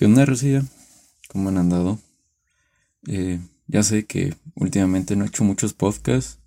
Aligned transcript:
¿Qué 0.00 0.06
onda, 0.06 0.24
Rocía? 0.24 0.64
¿Cómo 1.28 1.50
han 1.50 1.58
andado? 1.58 1.98
Eh, 3.06 3.38
ya 3.66 3.82
sé 3.82 4.06
que 4.06 4.34
últimamente 4.54 5.14
no 5.14 5.24
he 5.24 5.28
hecho 5.28 5.44
muchos 5.44 5.74
podcasts. 5.74 6.38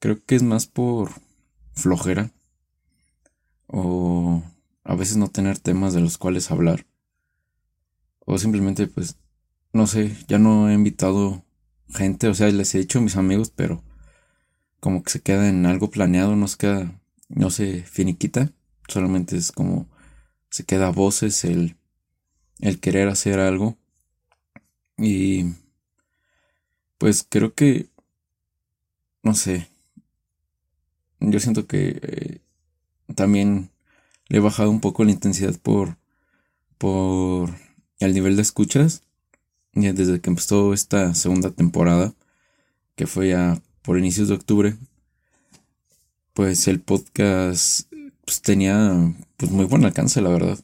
Creo 0.00 0.24
que 0.24 0.34
es 0.34 0.42
más 0.42 0.66
por 0.66 1.12
flojera. 1.74 2.32
O 3.68 4.42
a 4.82 4.96
veces 4.96 5.16
no 5.16 5.28
tener 5.28 5.60
temas 5.60 5.94
de 5.94 6.00
los 6.00 6.18
cuales 6.18 6.50
hablar. 6.50 6.86
O 8.24 8.36
simplemente, 8.36 8.88
pues, 8.88 9.16
no 9.72 9.86
sé, 9.86 10.16
ya 10.26 10.40
no 10.40 10.68
he 10.68 10.74
invitado 10.74 11.44
gente. 11.88 12.26
O 12.26 12.34
sea, 12.34 12.48
les 12.50 12.74
he 12.74 12.80
dicho 12.80 12.98
a 12.98 13.02
mis 13.02 13.16
amigos, 13.16 13.52
pero 13.54 13.84
como 14.80 15.04
que 15.04 15.12
se 15.12 15.20
queda 15.20 15.48
en 15.48 15.66
algo 15.66 15.88
planeado, 15.88 16.34
no 16.34 16.48
se 16.48 16.56
queda, 16.56 17.00
no 17.28 17.50
se 17.50 17.84
finiquita. 17.84 18.50
Solamente 18.88 19.36
es 19.36 19.52
como 19.52 19.88
se 20.50 20.64
queda 20.64 20.88
a 20.88 20.90
voces 20.90 21.44
el 21.44 21.76
el 22.60 22.80
querer 22.80 23.08
hacer 23.08 23.38
algo. 23.38 23.76
Y 24.98 25.52
pues 26.98 27.26
creo 27.28 27.54
que, 27.54 27.88
no 29.22 29.34
sé, 29.34 29.68
yo 31.20 31.40
siento 31.40 31.66
que 31.66 31.98
eh, 32.02 32.40
también 33.14 33.70
le 34.28 34.38
he 34.38 34.40
bajado 34.40 34.70
un 34.70 34.80
poco 34.80 35.04
la 35.04 35.12
intensidad 35.12 35.54
por, 35.60 35.96
por 36.78 37.54
el 38.00 38.14
nivel 38.14 38.36
de 38.36 38.42
escuchas. 38.42 39.02
Desde 39.72 40.20
que 40.22 40.30
empezó 40.30 40.72
esta 40.72 41.14
segunda 41.14 41.50
temporada, 41.50 42.14
que 42.94 43.06
fue 43.06 43.28
ya 43.28 43.60
por 43.82 43.98
inicios 43.98 44.28
de 44.28 44.34
octubre, 44.34 44.74
pues 46.32 46.66
el 46.66 46.80
podcast 46.80 47.92
pues, 48.24 48.40
tenía 48.40 49.14
pues 49.36 49.52
muy 49.52 49.66
buen 49.66 49.84
alcance, 49.84 50.22
la 50.22 50.30
verdad. 50.30 50.58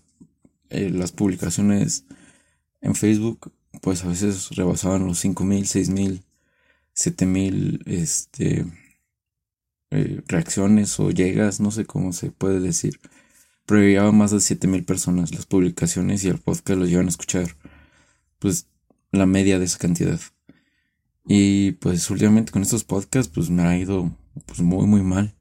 Eh, 0.72 0.88
las 0.88 1.12
publicaciones 1.12 2.06
en 2.80 2.94
Facebook, 2.94 3.52
pues 3.82 4.04
a 4.04 4.08
veces 4.08 4.48
rebasaban 4.56 5.06
los 5.06 5.18
5000, 5.18 5.66
6000, 5.66 6.24
7000 6.94 7.82
este, 7.84 8.64
eh, 9.90 10.22
reacciones 10.26 10.98
o 10.98 11.10
llegas, 11.10 11.60
no 11.60 11.70
sé 11.70 11.84
cómo 11.84 12.14
se 12.14 12.30
puede 12.30 12.58
decir. 12.58 13.00
Pero 13.66 13.82
llegaba 13.82 14.12
más 14.12 14.30
de 14.30 14.40
7000 14.40 14.84
personas 14.84 15.34
las 15.34 15.44
publicaciones 15.44 16.24
y 16.24 16.28
el 16.28 16.38
podcast 16.38 16.78
los 16.78 16.88
llevan 16.88 17.06
a 17.06 17.10
escuchar, 17.10 17.54
pues 18.38 18.66
la 19.10 19.26
media 19.26 19.58
de 19.58 19.66
esa 19.66 19.78
cantidad. 19.78 20.20
Y 21.26 21.72
pues 21.72 22.08
últimamente 22.10 22.50
con 22.50 22.62
estos 22.62 22.84
podcasts, 22.84 23.30
pues 23.32 23.50
me 23.50 23.62
ha 23.62 23.76
ido 23.76 24.10
pues 24.46 24.60
muy, 24.60 24.86
muy 24.86 25.02
mal. 25.02 25.34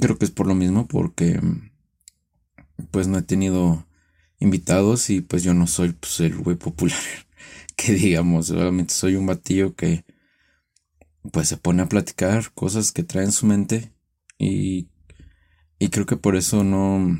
Creo 0.00 0.18
que 0.18 0.26
es 0.26 0.30
por 0.30 0.46
lo 0.46 0.54
mismo, 0.54 0.86
porque 0.86 1.40
pues 2.90 3.08
no 3.08 3.16
he 3.16 3.22
tenido 3.22 3.86
invitados 4.42 5.08
y 5.08 5.20
pues 5.20 5.44
yo 5.44 5.54
no 5.54 5.68
soy 5.68 5.92
pues, 5.92 6.18
el 6.20 6.36
güey 6.36 6.56
popular 6.56 6.98
que 7.76 7.92
digamos, 7.92 8.48
solamente 8.48 8.92
soy 8.92 9.14
un 9.14 9.26
batillo 9.26 9.76
que 9.76 10.04
pues 11.30 11.48
se 11.48 11.56
pone 11.56 11.82
a 11.82 11.88
platicar 11.88 12.52
cosas 12.52 12.90
que 12.90 13.04
trae 13.04 13.24
en 13.24 13.32
su 13.32 13.46
mente 13.46 13.92
y, 14.38 14.88
y 15.78 15.88
creo 15.90 16.06
que 16.06 16.16
por 16.16 16.34
eso 16.34 16.64
no 16.64 17.16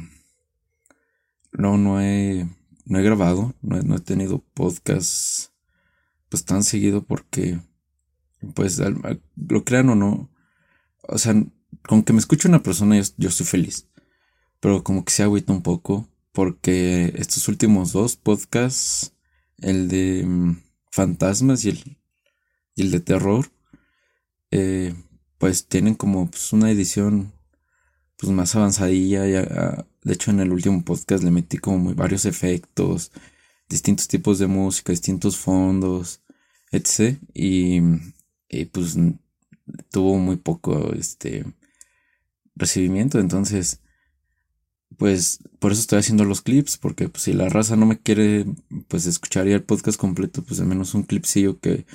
no 1.52 1.78
no 1.78 2.00
he 2.00 2.48
no 2.84 2.98
he 2.98 3.02
grabado, 3.02 3.54
no 3.62 3.80
no 3.82 3.96
he 3.96 4.00
tenido 4.00 4.44
podcast 4.54 5.50
pues 6.28 6.44
tan 6.44 6.64
seguido 6.64 7.04
porque 7.04 7.60
pues 8.54 8.80
lo 9.36 9.64
crean 9.64 9.90
o 9.90 9.94
no, 9.94 10.28
o 11.02 11.18
sea, 11.18 11.34
con 11.86 12.02
que 12.02 12.12
me 12.12 12.18
escuche 12.18 12.48
una 12.48 12.64
persona 12.64 12.96
yo, 12.96 13.04
yo 13.16 13.28
estoy 13.28 13.46
feliz, 13.46 13.88
pero 14.58 14.82
como 14.82 15.04
que 15.04 15.12
se 15.12 15.22
agüita 15.22 15.52
un 15.52 15.62
poco 15.62 16.08
porque 16.32 17.12
estos 17.16 17.48
últimos 17.48 17.92
dos 17.92 18.16
podcasts, 18.16 19.12
el 19.58 19.88
de 19.88 20.24
mm, 20.26 20.62
fantasmas 20.90 21.64
y 21.64 21.70
el, 21.70 21.98
y 22.74 22.82
el 22.82 22.90
de 22.90 23.00
terror, 23.00 23.50
eh, 24.50 24.94
pues 25.38 25.66
tienen 25.66 25.94
como 25.94 26.30
pues, 26.30 26.52
una 26.52 26.70
edición 26.70 27.32
pues 28.16 28.32
más 28.32 28.54
avanzadilla. 28.54 29.26
Ya, 29.26 29.40
ah, 29.50 29.86
de 30.02 30.14
hecho, 30.14 30.30
en 30.30 30.40
el 30.40 30.52
último 30.52 30.84
podcast 30.84 31.22
le 31.24 31.30
metí 31.30 31.58
como 31.58 31.94
varios 31.94 32.24
efectos, 32.24 33.12
distintos 33.68 34.08
tipos 34.08 34.38
de 34.38 34.46
música, 34.46 34.92
distintos 34.92 35.36
fondos, 35.36 36.22
etc. 36.70 37.18
Y, 37.34 37.80
y 38.48 38.64
pues 38.66 38.96
tuvo 39.90 40.18
muy 40.18 40.36
poco 40.36 40.92
este 40.94 41.44
recibimiento. 42.54 43.18
Entonces, 43.18 43.80
pues 45.02 45.40
por 45.58 45.72
eso 45.72 45.80
estoy 45.80 45.98
haciendo 45.98 46.24
los 46.24 46.42
clips, 46.42 46.76
porque 46.76 47.08
pues, 47.08 47.24
si 47.24 47.32
la 47.32 47.48
raza 47.48 47.74
no 47.74 47.86
me 47.86 47.98
quiere 47.98 48.46
pues 48.86 49.06
escuchar 49.06 49.48
ya 49.48 49.56
el 49.56 49.64
podcast 49.64 49.98
completo, 49.98 50.44
pues 50.44 50.60
al 50.60 50.66
menos 50.66 50.94
un 50.94 51.02
clipsillo 51.02 51.58
que 51.58 51.86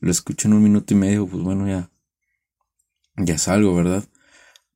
lo 0.00 0.10
escucho 0.10 0.48
en 0.48 0.54
un 0.54 0.62
minuto 0.62 0.94
y 0.94 0.96
medio, 0.96 1.26
pues 1.26 1.42
bueno, 1.42 1.68
ya, 1.68 1.90
ya 3.18 3.34
es 3.34 3.48
algo, 3.48 3.74
¿verdad? 3.74 4.02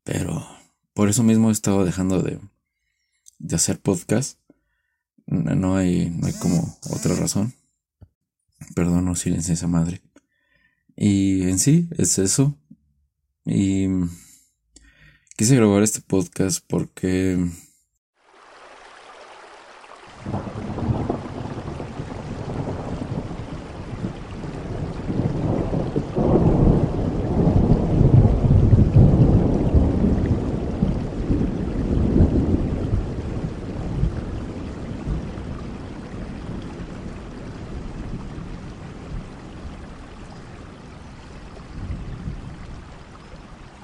Pero 0.05 0.47
por 0.93 1.09
eso 1.09 1.23
mismo 1.23 1.49
he 1.49 1.53
estado 1.53 1.87
dejando 1.87 2.21
de, 2.21 2.41
de 3.39 3.57
hacer 3.57 3.81
podcast. 3.81 4.39
No 5.25 5.75
hay, 5.75 6.11
no 6.11 6.27
hay 6.27 6.35
como 6.35 6.77
otra 6.91 7.15
razón. 7.15 7.55
Perdón, 8.75 9.07
no 9.07 9.15
silencia 9.15 9.55
esa 9.55 9.67
madre. 9.67 10.03
Y 10.95 11.45
en 11.45 11.59
sí, 11.59 11.89
es 11.97 12.19
eso. 12.19 12.55
Y 13.47 13.87
quise 15.43 15.57
grabar 15.57 15.83
este 15.83 16.01
podcast 16.01 16.65
porque 16.69 17.37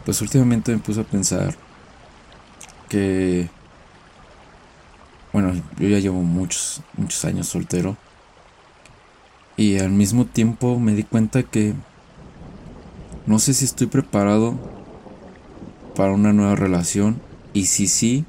Pues 0.08 0.22
últimamente 0.22 0.72
me 0.72 0.78
puse 0.78 1.02
a 1.02 1.04
pensar 1.04 1.54
que, 2.88 3.50
bueno, 5.34 5.52
yo 5.78 5.86
ya 5.86 5.98
llevo 5.98 6.22
muchos, 6.22 6.80
muchos 6.96 7.26
años 7.26 7.46
soltero. 7.46 7.94
Y 9.58 9.78
al 9.78 9.90
mismo 9.90 10.24
tiempo 10.24 10.78
me 10.80 10.94
di 10.94 11.02
cuenta 11.02 11.42
que 11.42 11.74
no 13.26 13.38
sé 13.38 13.52
si 13.52 13.66
estoy 13.66 13.88
preparado 13.88 14.54
para 15.94 16.12
una 16.12 16.32
nueva 16.32 16.56
relación. 16.56 17.20
Y 17.52 17.66
si 17.66 17.86
sí, 17.86 18.24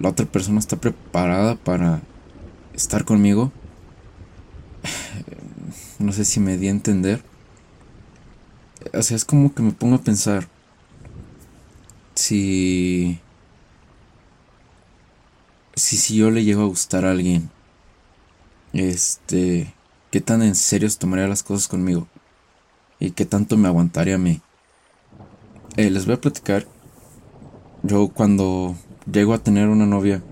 la 0.00 0.08
otra 0.08 0.26
persona 0.26 0.58
está 0.58 0.78
preparada 0.78 1.54
para 1.54 2.02
estar 2.74 3.04
conmigo. 3.04 3.52
No 6.00 6.10
sé 6.12 6.24
si 6.24 6.40
me 6.40 6.56
di 6.56 6.66
a 6.66 6.72
entender. 6.72 7.22
O 8.92 9.02
sea, 9.02 9.16
es 9.16 9.24
como 9.24 9.54
que 9.54 9.62
me 9.62 9.70
pongo 9.70 9.94
a 9.94 10.02
pensar 10.02 10.48
si, 12.16 13.20
si, 15.74 15.96
si 15.96 16.16
yo 16.16 16.30
le 16.30 16.44
llego 16.44 16.62
a 16.62 16.66
gustar 16.66 17.04
a 17.04 17.12
alguien, 17.12 17.50
este, 18.72 19.72
qué 20.10 20.20
tan 20.20 20.42
en 20.42 20.54
serio 20.54 20.90
se 20.90 20.98
tomaría 20.98 21.28
las 21.28 21.42
cosas 21.42 21.68
conmigo 21.68 22.08
y 22.98 23.12
qué 23.12 23.24
tanto 23.26 23.56
me 23.56 23.68
aguantaría 23.68 24.16
a 24.16 24.18
mí. 24.18 24.40
Eh, 25.76 25.90
les 25.90 26.06
voy 26.06 26.14
a 26.14 26.20
platicar. 26.20 26.66
Yo 27.82 28.08
cuando 28.08 28.74
llego 29.10 29.34
a 29.34 29.38
tener 29.38 29.68
una 29.68 29.86
novia, 29.86 30.22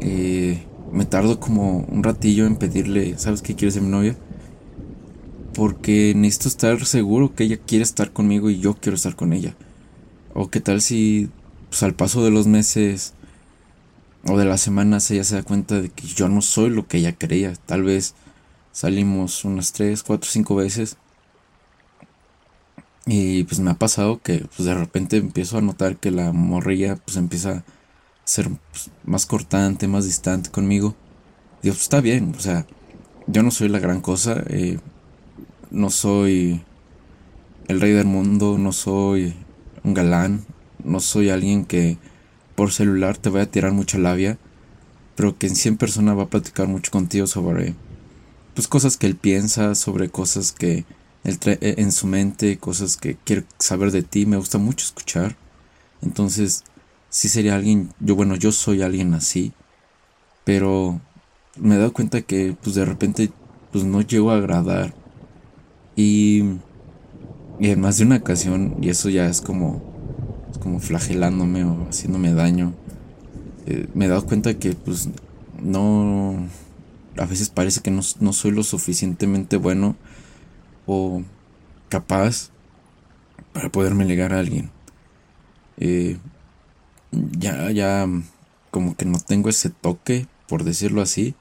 eh, 0.00 0.62
me 0.92 1.04
tardo 1.04 1.40
como 1.40 1.80
un 1.80 2.02
ratillo 2.02 2.46
en 2.46 2.56
pedirle, 2.56 3.18
¿sabes 3.18 3.42
qué 3.42 3.54
quieres 3.54 3.74
de 3.74 3.80
mi 3.80 3.88
novia? 3.88 4.16
Porque 5.54 6.14
necesito 6.16 6.48
estar 6.48 6.84
seguro 6.86 7.34
que 7.34 7.44
ella 7.44 7.58
quiere 7.58 7.82
estar 7.82 8.12
conmigo 8.12 8.48
y 8.48 8.60
yo 8.60 8.74
quiero 8.74 8.94
estar 8.94 9.16
con 9.16 9.32
ella. 9.32 9.54
O 10.40 10.50
qué 10.50 10.60
tal 10.60 10.80
si 10.80 11.30
pues, 11.68 11.82
al 11.82 11.94
paso 11.94 12.22
de 12.22 12.30
los 12.30 12.46
meses 12.46 13.12
o 14.24 14.38
de 14.38 14.44
las 14.44 14.60
semanas 14.60 15.10
ella 15.10 15.24
se 15.24 15.34
da 15.34 15.42
cuenta 15.42 15.82
de 15.82 15.88
que 15.88 16.06
yo 16.06 16.28
no 16.28 16.42
soy 16.42 16.70
lo 16.70 16.86
que 16.86 16.98
ella 16.98 17.18
creía. 17.18 17.54
Tal 17.66 17.82
vez 17.82 18.14
salimos 18.70 19.44
unas 19.44 19.72
3, 19.72 20.00
4, 20.04 20.30
5 20.30 20.54
veces. 20.54 20.96
Y 23.04 23.42
pues 23.44 23.58
me 23.58 23.72
ha 23.72 23.74
pasado 23.74 24.22
que 24.22 24.46
pues 24.54 24.64
de 24.64 24.74
repente 24.74 25.16
empiezo 25.16 25.58
a 25.58 25.60
notar 25.60 25.96
que 25.96 26.12
la 26.12 26.30
morrilla 26.30 26.94
pues 26.94 27.16
empieza 27.16 27.50
a 27.50 27.64
ser 28.22 28.48
pues, 28.70 28.92
más 29.02 29.26
cortante, 29.26 29.88
más 29.88 30.04
distante 30.04 30.50
conmigo. 30.52 30.94
Digo, 31.64 31.74
pues 31.74 31.82
está 31.82 32.00
bien, 32.00 32.32
o 32.36 32.40
sea, 32.40 32.64
yo 33.26 33.42
no 33.42 33.50
soy 33.50 33.70
la 33.70 33.80
gran 33.80 34.00
cosa, 34.00 34.44
eh, 34.46 34.78
no 35.72 35.90
soy 35.90 36.62
el 37.66 37.80
rey 37.80 37.90
del 37.90 38.06
mundo, 38.06 38.56
no 38.56 38.70
soy 38.70 39.34
un 39.88 39.94
galán, 39.94 40.44
no 40.84 41.00
soy 41.00 41.30
alguien 41.30 41.64
que 41.64 41.98
por 42.54 42.72
celular 42.72 43.16
te 43.16 43.30
vaya 43.30 43.44
a 43.44 43.50
tirar 43.50 43.72
mucha 43.72 43.98
labia, 43.98 44.38
pero 45.16 45.36
que 45.38 45.46
en 45.46 45.56
100 45.56 45.76
personas 45.78 46.16
va 46.16 46.24
a 46.24 46.30
platicar 46.30 46.68
mucho 46.68 46.90
contigo 46.90 47.26
sobre 47.26 47.74
pues 48.54 48.68
cosas 48.68 48.96
que 48.96 49.06
él 49.06 49.16
piensa, 49.16 49.74
sobre 49.74 50.10
cosas 50.10 50.52
que 50.52 50.84
él 51.24 51.38
eh, 51.46 51.74
en 51.78 51.92
su 51.92 52.06
mente, 52.06 52.58
cosas 52.58 52.96
que 52.96 53.16
quiere 53.16 53.44
saber 53.58 53.90
de 53.90 54.02
ti, 54.02 54.26
me 54.26 54.36
gusta 54.36 54.58
mucho 54.58 54.84
escuchar. 54.84 55.36
Entonces, 56.02 56.64
sí 57.08 57.28
sería 57.28 57.56
alguien, 57.56 57.92
yo 58.00 58.14
bueno, 58.14 58.36
yo 58.36 58.52
soy 58.52 58.82
alguien 58.82 59.14
así, 59.14 59.52
pero 60.44 61.00
me 61.56 61.74
he 61.74 61.78
dado 61.78 61.92
cuenta 61.92 62.22
que 62.22 62.56
pues 62.62 62.74
de 62.74 62.84
repente 62.84 63.30
pues 63.72 63.84
no 63.84 64.00
llego 64.02 64.30
a 64.30 64.36
agradar. 64.36 64.94
Y, 65.96 66.44
y 67.60 67.70
en 67.70 67.80
más 67.80 67.98
de 67.98 68.04
una 68.04 68.16
ocasión, 68.16 68.76
y 68.80 68.88
eso 68.88 69.08
ya 69.08 69.26
es 69.26 69.40
como, 69.40 69.82
como 70.60 70.80
flagelándome 70.80 71.64
o 71.64 71.86
haciéndome 71.88 72.32
daño, 72.34 72.72
eh, 73.66 73.88
me 73.94 74.06
he 74.06 74.08
dado 74.08 74.24
cuenta 74.26 74.54
que 74.54 74.72
pues 74.72 75.08
no, 75.60 76.46
a 77.16 77.26
veces 77.26 77.50
parece 77.50 77.80
que 77.80 77.90
no, 77.90 78.02
no 78.20 78.32
soy 78.32 78.52
lo 78.52 78.62
suficientemente 78.62 79.56
bueno 79.56 79.96
o 80.86 81.22
capaz 81.88 82.50
para 83.52 83.70
poderme 83.70 84.04
ligar 84.04 84.32
a 84.32 84.38
alguien. 84.38 84.70
Eh, 85.78 86.18
ya, 87.10 87.70
ya, 87.70 88.06
como 88.70 88.96
que 88.96 89.04
no 89.04 89.18
tengo 89.18 89.48
ese 89.48 89.70
toque, 89.70 90.26
por 90.46 90.64
decirlo 90.64 91.02
así. 91.02 91.34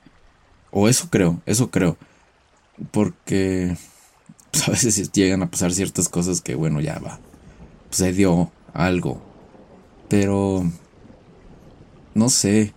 O 0.71 0.89
eso 0.89 1.09
creo, 1.09 1.41
eso 1.45 1.71
creo. 1.71 1.97
Porque 2.91 3.77
pues, 4.65 4.67
a 4.83 4.87
veces 4.87 5.11
llegan 5.11 5.43
a 5.43 5.51
pasar 5.51 5.73
ciertas 5.73 6.09
cosas 6.09 6.41
que, 6.41 6.55
bueno, 6.55 6.81
ya 6.81 6.99
va. 6.99 7.19
Se 7.89 8.13
dio 8.13 8.51
algo. 8.73 9.21
Pero... 10.09 10.69
No 12.13 12.29
sé. 12.29 12.73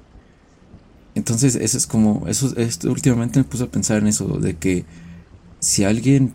Entonces, 1.15 1.55
eso 1.57 1.79
es 1.79 1.87
como... 1.87 2.27
Eso, 2.29 2.57
esto, 2.57 2.91
últimamente 2.91 3.39
me 3.39 3.45
puse 3.45 3.65
a 3.65 3.71
pensar 3.71 3.99
en 3.99 4.09
eso. 4.09 4.27
De 4.39 4.57
que 4.57 4.85
si 5.61 5.85
alguien 5.85 6.35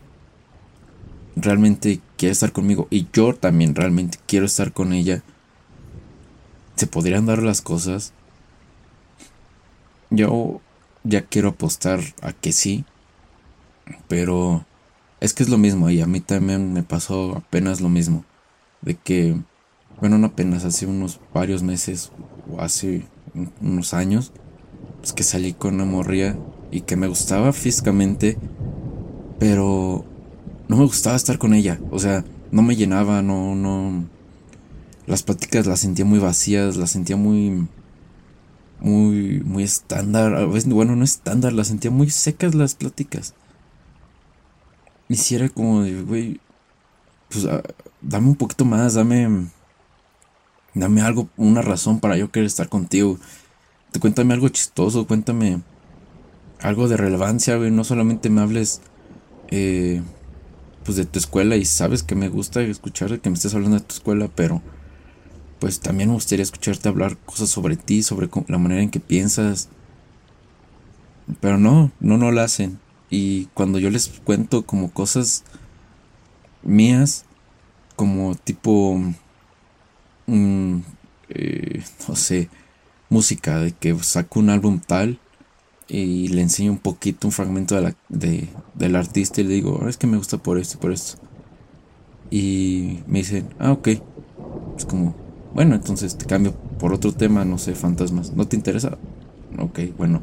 realmente 1.36 2.00
quiere 2.18 2.32
estar 2.32 2.52
conmigo 2.52 2.88
y 2.90 3.08
yo 3.12 3.36
también 3.36 3.76
realmente 3.76 4.18
quiero 4.26 4.46
estar 4.46 4.72
con 4.72 4.94
ella, 4.94 5.22
se 6.76 6.88
podrían 6.88 7.26
dar 7.26 7.44
las 7.44 7.62
cosas. 7.62 8.14
Yo 10.10 10.62
ya 11.04 11.24
quiero 11.24 11.50
apostar 11.50 12.02
a 12.22 12.34
que 12.34 12.52
sí, 12.52 12.86
pero 14.08 14.66
es 15.20 15.34
que 15.34 15.44
es 15.44 15.50
lo 15.50 15.58
mismo 15.58 15.90
y 15.90 16.02
a 16.02 16.08
mí 16.08 16.20
también 16.20 16.74
me 16.74 16.84
pasó 16.84 17.38
apenas 17.38 17.82
lo 17.82 17.90
mismo, 17.90 18.26
de 18.82 18.96
que, 18.96 19.36
bueno, 20.00 20.18
no 20.18 20.28
apenas, 20.28 20.66
hace 20.66 20.86
unos 20.86 21.20
varios 21.34 21.64
meses 21.64 22.12
o 22.52 22.62
hace 22.62 23.06
unos 23.62 23.94
años, 23.94 24.32
pues 25.00 25.14
que 25.14 25.24
salí 25.24 25.54
con 25.54 25.76
una 25.76 25.86
morría 25.86 26.38
y 26.72 26.82
que 26.82 26.96
me 26.96 27.08
gustaba 27.08 27.54
físicamente, 27.54 28.38
pero 29.40 30.06
no 30.68 30.78
me 30.78 30.86
gustaba 30.86 31.16
estar 31.16 31.38
con 31.38 31.54
ella. 31.54 31.80
O 31.92 32.00
sea, 32.00 32.24
no 32.52 32.62
me 32.62 32.76
llenaba, 32.76 33.22
no, 33.22 33.56
no. 33.56 34.06
Las 35.08 35.24
pláticas 35.24 35.68
las 35.68 35.80
sentía 35.80 36.06
muy 36.06 36.20
vacías, 36.20 36.78
las 36.78 36.92
sentía 36.92 37.18
muy. 37.18 37.68
Muy, 38.80 39.42
muy 39.46 39.64
estándar. 39.64 40.48
Bueno, 40.68 40.96
no 40.96 41.04
estándar, 41.04 41.54
las 41.54 41.68
sentía 41.68 41.92
muy 41.92 42.10
secas 42.10 42.56
las 42.56 42.76
pláticas. 42.76 43.34
Y 45.08 45.16
si 45.16 45.50
como 45.50 45.84
de, 45.84 46.02
güey, 46.02 46.40
pues 47.30 47.46
ah, 47.46 47.62
dame 48.02 48.28
un 48.28 48.36
poquito 48.36 48.66
más, 48.66 48.94
dame. 48.96 49.48
Dame 50.74 51.02
algo, 51.02 51.30
una 51.38 51.62
razón 51.62 52.00
para 52.00 52.18
yo 52.18 52.32
querer 52.32 52.48
estar 52.48 52.68
contigo. 52.68 53.18
Te 53.92 54.00
cuéntame 54.00 54.34
algo 54.34 54.50
chistoso, 54.50 55.08
cuéntame 55.08 55.62
algo 56.62 56.88
de 56.88 56.98
relevancia, 56.98 57.56
güey. 57.56 57.72
No 57.72 57.84
solamente 57.84 58.30
me 58.30 58.42
hables 58.42 58.82
eh, 59.50 60.02
pues 60.84 60.98
de 60.98 61.06
tu 61.06 61.18
escuela 61.18 61.56
y 61.56 61.66
sabes 61.66 62.04
que 62.04 62.16
me 62.16 62.30
gusta 62.30 62.62
escuchar 62.62 63.20
que 63.20 63.30
me 63.30 63.36
estés 63.36 63.54
hablando 63.54 63.78
de 63.78 63.86
tu 63.86 63.96
escuela, 63.96 64.30
pero 64.34 64.62
pues 65.60 65.80
también 65.80 66.10
me 66.10 66.16
gustaría 66.16 66.44
escucharte 66.44 66.90
hablar 66.90 67.18
cosas 67.18 67.50
sobre 67.50 67.78
ti, 67.78 68.04
sobre 68.04 68.30
la 68.48 68.58
manera 68.58 68.82
en 68.82 68.90
que 68.90 69.00
piensas. 69.00 69.70
Pero 71.40 71.58
no, 71.58 71.92
no, 72.00 72.18
no 72.18 72.32
lo 72.32 72.42
hacen. 72.42 72.80
Y 73.10 73.46
cuando 73.54 73.80
yo 73.80 73.90
les 73.90 74.10
cuento 74.24 74.66
como 74.66 74.92
cosas 74.92 75.44
mías, 76.64 77.26
como 77.96 78.36
tipo, 78.36 79.00
mm, 80.28 80.80
eh, 81.30 81.84
no 82.08 82.16
sé, 82.16 82.50
música, 83.10 83.60
de 83.60 83.74
que 83.74 83.96
saco 84.04 84.40
un 84.40 84.50
álbum 84.50 84.80
tal, 84.86 85.20
y 85.88 86.30
le 86.30 86.42
enseño 86.42 86.72
un 86.74 86.80
poquito, 86.80 87.28
un 87.28 87.34
fragmento 87.34 87.76
de 87.76 87.82
la, 87.82 87.96
de, 88.10 88.50
del 88.76 88.96
artista 88.96 89.42
y 89.42 89.46
le 89.46 89.56
digo, 89.56 89.88
es 89.88 89.98
que 89.98 90.08
me 90.08 90.18
gusta 90.18 90.38
por 90.38 90.58
esto 90.60 90.78
y 90.78 90.82
por 90.82 90.92
esto. 90.92 91.18
Y 92.30 93.04
me 93.08 93.20
dicen, 93.20 93.54
ah, 93.60 93.72
ok. 93.72 93.90
Es 94.78 94.86
como, 94.86 95.16
bueno, 95.54 95.76
entonces 95.76 96.18
te 96.18 96.26
cambio 96.26 96.54
por 96.80 96.94
otro 96.94 97.14
tema, 97.14 97.46
no 97.46 97.58
sé, 97.58 97.76
fantasmas. 97.76 98.32
¿No 98.34 98.48
te 98.48 98.56
interesa? 98.56 98.98
Ok, 99.58 99.80
bueno. 99.98 100.22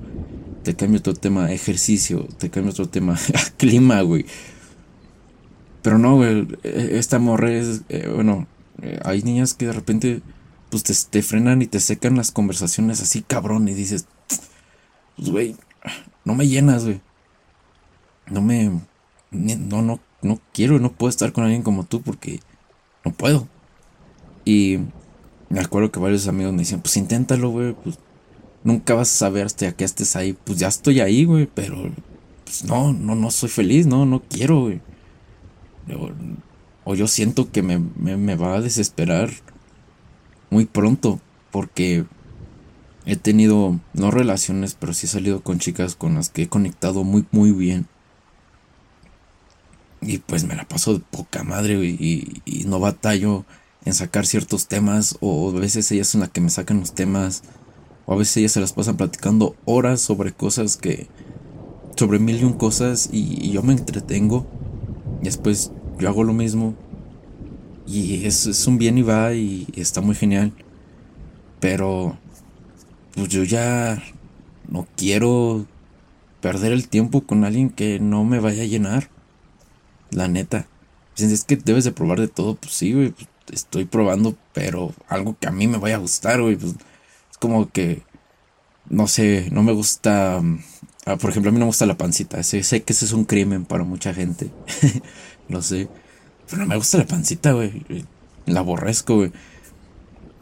Te 0.62 0.75
cambio 0.75 1.00
otro 1.00 1.14
tema, 1.14 1.53
ejercicio. 1.53 2.26
Te 2.38 2.50
cambio 2.50 2.73
otro 2.73 2.88
tema, 2.88 3.19
clima, 3.56 4.00
güey. 4.03 4.26
Pero 5.82 5.99
no, 5.99 6.17
güey, 6.17 6.47
e, 6.62 6.99
esta 6.99 7.19
morre 7.19 7.59
es, 7.59 7.82
eh, 7.88 8.09
bueno, 8.14 8.47
eh, 8.81 9.00
hay 9.05 9.23
niñas 9.23 9.55
que 9.55 9.67
de 9.67 9.73
repente, 9.73 10.23
pues 10.70 10.85
te, 10.85 10.94
te 11.11 11.23
frenan 11.23 11.62
y 11.62 11.67
te 11.67 11.81
secan 11.81 12.17
las 12.17 12.31
conversaciones 12.31 13.03
así, 13.03 13.23
cabrón, 13.23 13.69
y 13.69 13.75
dices, 13.75 14.06
pues, 15.17 15.31
güey, 15.31 15.56
no 16.25 16.35
me 16.35 16.49
llenas, 16.49 16.85
güey. 16.85 17.00
No 18.31 18.41
me. 18.41 18.70
No, 19.31 19.82
no, 19.82 20.00
no 20.23 20.41
quiero, 20.53 20.79
no 20.79 20.93
puedo 20.93 21.11
estar 21.11 21.32
con 21.32 21.44
alguien 21.44 21.62
como 21.62 21.85
tú 21.85 22.03
porque 22.03 22.41
no 23.05 23.12
puedo. 23.12 23.49
Y 24.44 24.79
me 25.49 25.61
acuerdo 25.61 25.91
que 25.91 26.00
varios 26.00 26.29
amigos 26.29 26.53
me 26.53 26.61
decían, 26.61 26.81
pues 26.81 26.97
inténtalo, 26.97 27.50
güey, 27.50 27.73
pues 27.73 27.99
nunca 28.64 28.94
vas 28.94 29.12
a 29.12 29.19
saber 29.19 29.47
hasta 29.47 29.73
que 29.73 29.85
estés 29.85 30.17
ahí. 30.17 30.32
Pues 30.32 30.59
ya 30.59 30.69
estoy 30.69 31.00
ahí, 31.00 31.25
güey, 31.25 31.49
pero 31.53 31.91
pues 32.44 32.64
no, 32.64 32.93
no, 32.93 33.14
no 33.14 33.31
soy 33.31 33.49
feliz, 33.49 33.87
no, 33.87 34.06
no 34.06 34.23
quiero, 34.23 34.62
güey. 34.62 34.81
O, 36.85 36.94
yo 36.94 37.06
siento 37.06 37.50
que 37.50 37.62
me, 37.62 37.79
me 37.79 38.37
va 38.37 38.55
a 38.55 38.61
desesperar 38.61 39.31
muy 40.50 40.67
pronto 40.67 41.20
porque 41.50 42.05
he 43.05 43.17
tenido, 43.17 43.81
no 43.94 44.11
relaciones, 44.11 44.75
pero 44.79 44.93
sí 44.93 45.06
he 45.06 45.11
salido 45.11 45.43
con 45.43 45.59
chicas 45.59 45.97
con 45.97 46.14
las 46.14 46.28
que 46.28 46.42
he 46.42 46.49
conectado 46.49 47.04
muy, 47.04 47.26
muy 47.31 47.52
bien. 47.52 47.87
Y 50.00 50.19
pues 50.19 50.45
me 50.45 50.57
la 50.57 50.66
paso 50.66 50.95
de 50.95 51.00
poca 51.00 51.45
madre 51.45 51.75
y, 51.85 52.42
y, 52.45 52.64
no 52.64 52.81
batallo 52.81 53.45
en 53.85 53.95
sacar 53.95 54.26
ciertos 54.26 54.66
temas 54.66 55.16
o 55.21 55.50
a 55.50 55.61
veces 55.61 55.90
ellas 55.92 56.09
son 56.09 56.23
las 56.23 56.31
que 56.31 56.40
me 56.40 56.50
sacan 56.50 56.81
los 56.81 56.95
temas 56.95 57.42
a 58.12 58.16
veces 58.16 58.37
ellas 58.38 58.52
se 58.52 58.61
las 58.61 58.73
pasan 58.73 58.97
platicando 58.97 59.57
horas 59.64 60.00
sobre 60.00 60.33
cosas 60.33 60.76
que 60.76 61.09
sobre 61.97 62.19
mil 62.19 62.40
y 62.40 62.45
un 62.45 62.54
cosas 62.54 63.09
y, 63.12 63.50
yo 63.50 63.62
me 63.62 63.73
entretengo 63.73 64.47
y 65.21 65.26
después 65.26 65.73
yo 65.99 66.09
hago 66.09 66.25
lo 66.25 66.33
mismo 66.33 66.75
y 67.87 68.25
es, 68.26 68.47
es 68.47 68.66
un 68.66 68.78
bien 68.78 68.99
y 68.99 69.02
va 69.02 69.35
y 69.35 69.66
está 69.76 70.00
muy 70.00 70.14
genial 70.14 70.52
pero 71.61 72.19
pues 73.14 73.28
yo 73.28 73.45
ya 73.45 74.02
no 74.69 74.87
quiero 74.97 75.66
perder 76.40 76.73
el 76.73 76.88
tiempo 76.88 77.23
con 77.23 77.45
alguien 77.45 77.71
que 77.71 78.00
no 78.00 78.25
me 78.25 78.40
vaya 78.40 78.64
a 78.64 78.66
llenar. 78.66 79.09
La 80.11 80.28
neta. 80.28 80.66
Es 81.16 81.45
que 81.45 81.57
debes 81.57 81.85
de 81.85 81.92
probar 81.92 82.21
de 82.21 82.28
todo. 82.28 82.57
Pues 82.57 82.75
sí, 82.75 82.92
güey. 82.92 83.11
Pues, 83.12 83.28
estoy 83.50 83.85
probando, 83.85 84.37
pero 84.52 84.92
algo 85.09 85.37
que 85.38 85.47
a 85.47 85.52
mí 85.52 85.66
me 85.69 85.78
vaya 85.78 85.97
a 85.97 86.00
gustar, 86.00 86.42
güey. 86.42 86.57
Pues, 86.57 86.73
es 86.73 86.78
como 87.42 87.68
que. 87.70 88.02
No 88.88 89.08
sé, 89.08 89.49
no 89.50 89.64
me 89.64 89.72
gusta. 89.72 90.40
Mm, 90.40 90.61
ah, 91.06 91.16
por 91.16 91.30
ejemplo, 91.30 91.50
a 91.50 91.52
mí 91.52 91.58
no 91.58 91.64
me 91.66 91.70
gusta 91.70 91.87
la 91.87 91.99
pancita. 91.99 92.40
Sé, 92.44 92.62
sé 92.62 92.84
que 92.84 92.92
ese 92.92 93.04
es 93.04 93.12
un 93.12 93.25
crimen 93.25 93.64
para 93.64 93.82
mucha 93.82 94.14
gente. 94.14 94.50
lo 95.49 95.61
sé. 95.61 95.88
Pero 96.49 96.62
no 96.62 96.68
me 96.68 96.76
gusta 96.76 96.99
la 96.99 97.06
pancita, 97.06 97.52
güey. 97.52 97.84
La 98.46 98.61
aborrezco, 98.61 99.16
güey. 99.16 99.32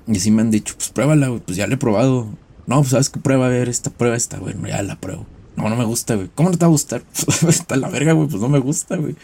Y 0.06 0.20
sí 0.20 0.30
me 0.30 0.42
han 0.42 0.50
dicho, 0.50 0.74
pues 0.76 0.90
pruébala, 0.90 1.28
güey. 1.28 1.40
Pues 1.40 1.56
ya 1.56 1.66
la 1.66 1.74
he 1.74 1.78
probado. 1.78 2.28
No, 2.66 2.76
pues 2.76 2.90
sabes 2.90 3.08
qué 3.08 3.18
prueba, 3.18 3.46
a 3.46 3.48
ver, 3.48 3.68
esta 3.68 3.90
prueba 3.90 4.16
está, 4.16 4.38
bueno, 4.38 4.68
ya 4.68 4.82
la 4.82 5.00
pruebo. 5.00 5.26
No, 5.56 5.68
no 5.68 5.76
me 5.76 5.84
gusta, 5.84 6.14
güey. 6.14 6.30
¿Cómo 6.34 6.50
no 6.50 6.58
te 6.58 6.64
va 6.64 6.68
a 6.68 6.70
gustar? 6.70 7.02
está 7.48 7.76
la 7.76 7.88
verga, 7.88 8.12
güey, 8.12 8.28
pues 8.28 8.40
no 8.40 8.48
me 8.48 8.58
gusta, 8.58 8.96
güey. 8.96 9.16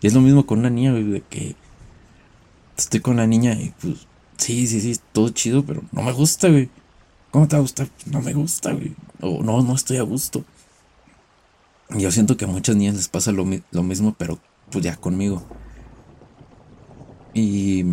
Y 0.00 0.06
es 0.06 0.14
lo 0.14 0.20
mismo 0.20 0.46
con 0.46 0.60
una 0.60 0.70
niña, 0.70 0.92
güey, 0.92 1.04
de 1.04 1.22
que 1.22 1.56
estoy 2.76 3.00
con 3.00 3.16
la 3.16 3.26
niña 3.26 3.54
y 3.54 3.72
pues 3.80 4.06
sí, 4.36 4.66
sí, 4.66 4.80
sí, 4.80 5.00
todo 5.12 5.30
chido, 5.30 5.64
pero 5.64 5.82
no 5.92 6.02
me 6.02 6.12
gusta, 6.12 6.48
güey. 6.48 6.68
¿Cómo 7.36 7.48
te 7.48 7.58
va? 7.58 7.66
No 8.06 8.22
me 8.22 8.32
gusta, 8.32 8.72
güey. 8.72 8.94
O 9.20 9.42
no, 9.42 9.60
no 9.60 9.74
estoy 9.74 9.98
a 9.98 10.02
gusto. 10.02 10.42
Yo 11.90 12.10
siento 12.10 12.38
que 12.38 12.46
a 12.46 12.48
muchas 12.48 12.76
niñas 12.76 12.94
les 12.94 13.08
pasa 13.08 13.30
lo, 13.30 13.44
mismo, 13.44 14.14
pero 14.16 14.38
pues 14.72 14.82
ya 14.82 14.96
conmigo. 14.96 15.42
Y, 17.34 17.84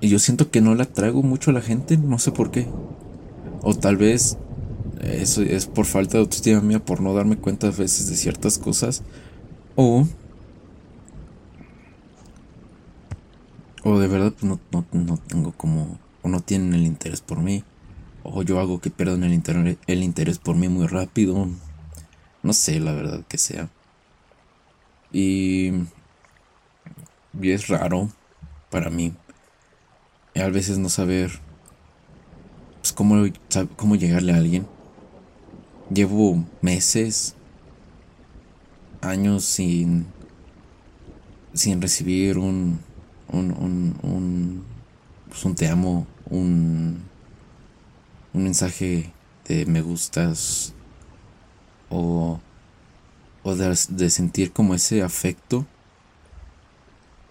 yo 0.00 0.20
siento 0.20 0.52
que 0.52 0.60
no 0.60 0.76
la 0.76 0.84
traigo 0.84 1.24
mucho 1.24 1.50
a 1.50 1.52
la 1.52 1.62
gente, 1.62 1.96
no 1.96 2.20
sé 2.20 2.30
por 2.30 2.52
qué. 2.52 2.68
O 3.62 3.74
tal 3.74 3.96
vez 3.96 4.38
eso 5.00 5.42
es 5.42 5.66
por 5.66 5.86
falta 5.86 6.12
de 6.12 6.20
autoestima 6.20 6.60
mía, 6.60 6.78
por 6.78 7.00
no 7.00 7.12
darme 7.12 7.36
cuenta 7.36 7.66
a 7.66 7.70
veces 7.72 8.08
de 8.08 8.14
ciertas 8.14 8.56
cosas. 8.56 9.02
O. 9.74 10.06
O 13.82 13.98
de 13.98 14.06
verdad 14.06 14.32
no, 14.42 14.60
no, 14.70 14.86
no 14.92 15.16
tengo 15.16 15.50
como. 15.50 15.98
O 16.22 16.28
no 16.28 16.38
tienen 16.38 16.74
el 16.74 16.86
interés 16.86 17.20
por 17.20 17.40
mí. 17.40 17.64
O 18.24 18.42
yo 18.42 18.60
hago 18.60 18.80
que 18.80 18.90
pierdan 18.90 19.24
el, 19.24 19.78
el 19.86 20.02
interés 20.02 20.38
por 20.38 20.56
mí 20.56 20.68
muy 20.68 20.86
rápido. 20.86 21.48
No 22.42 22.52
sé, 22.52 22.80
la 22.80 22.92
verdad 22.92 23.24
que 23.28 23.38
sea. 23.38 23.68
Y. 25.12 25.72
Y 27.40 27.50
es 27.50 27.68
raro 27.68 28.10
para 28.70 28.90
mí. 28.90 29.12
A 30.34 30.48
veces 30.48 30.78
no 30.78 30.88
saber. 30.88 31.40
Pues 32.80 32.92
cómo, 32.92 33.24
cómo 33.76 33.96
llegarle 33.96 34.32
a 34.32 34.36
alguien. 34.36 34.66
Llevo 35.92 36.44
meses, 36.62 37.36
años 39.02 39.44
sin, 39.44 40.06
sin 41.52 41.82
recibir 41.82 42.38
un, 42.38 42.80
un, 43.28 43.50
un, 43.52 43.98
un, 44.02 44.64
pues 45.28 45.44
un 45.44 45.54
te 45.54 45.68
amo, 45.68 46.06
un, 46.30 47.02
un 48.34 48.44
mensaje 48.44 49.12
de 49.48 49.66
me 49.66 49.82
gustas 49.82 50.74
o, 51.90 52.40
o 53.42 53.54
de, 53.56 53.76
de 53.90 54.10
sentir 54.10 54.52
como 54.52 54.74
ese 54.74 55.02
afecto. 55.02 55.66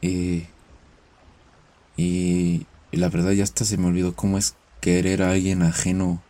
y, 0.02 0.48
y 1.98 2.98
la 2.98 3.10
verdad 3.10 3.32
ya 3.32 3.44
hasta 3.44 3.66
se 3.66 3.78
me 3.78 3.88
olvidó 3.88 4.16
cómo 4.16 4.38
es 4.38 4.56
querer 4.82 5.22
a 5.22 5.32
alguien 5.32 5.62
ajeno 5.62 6.22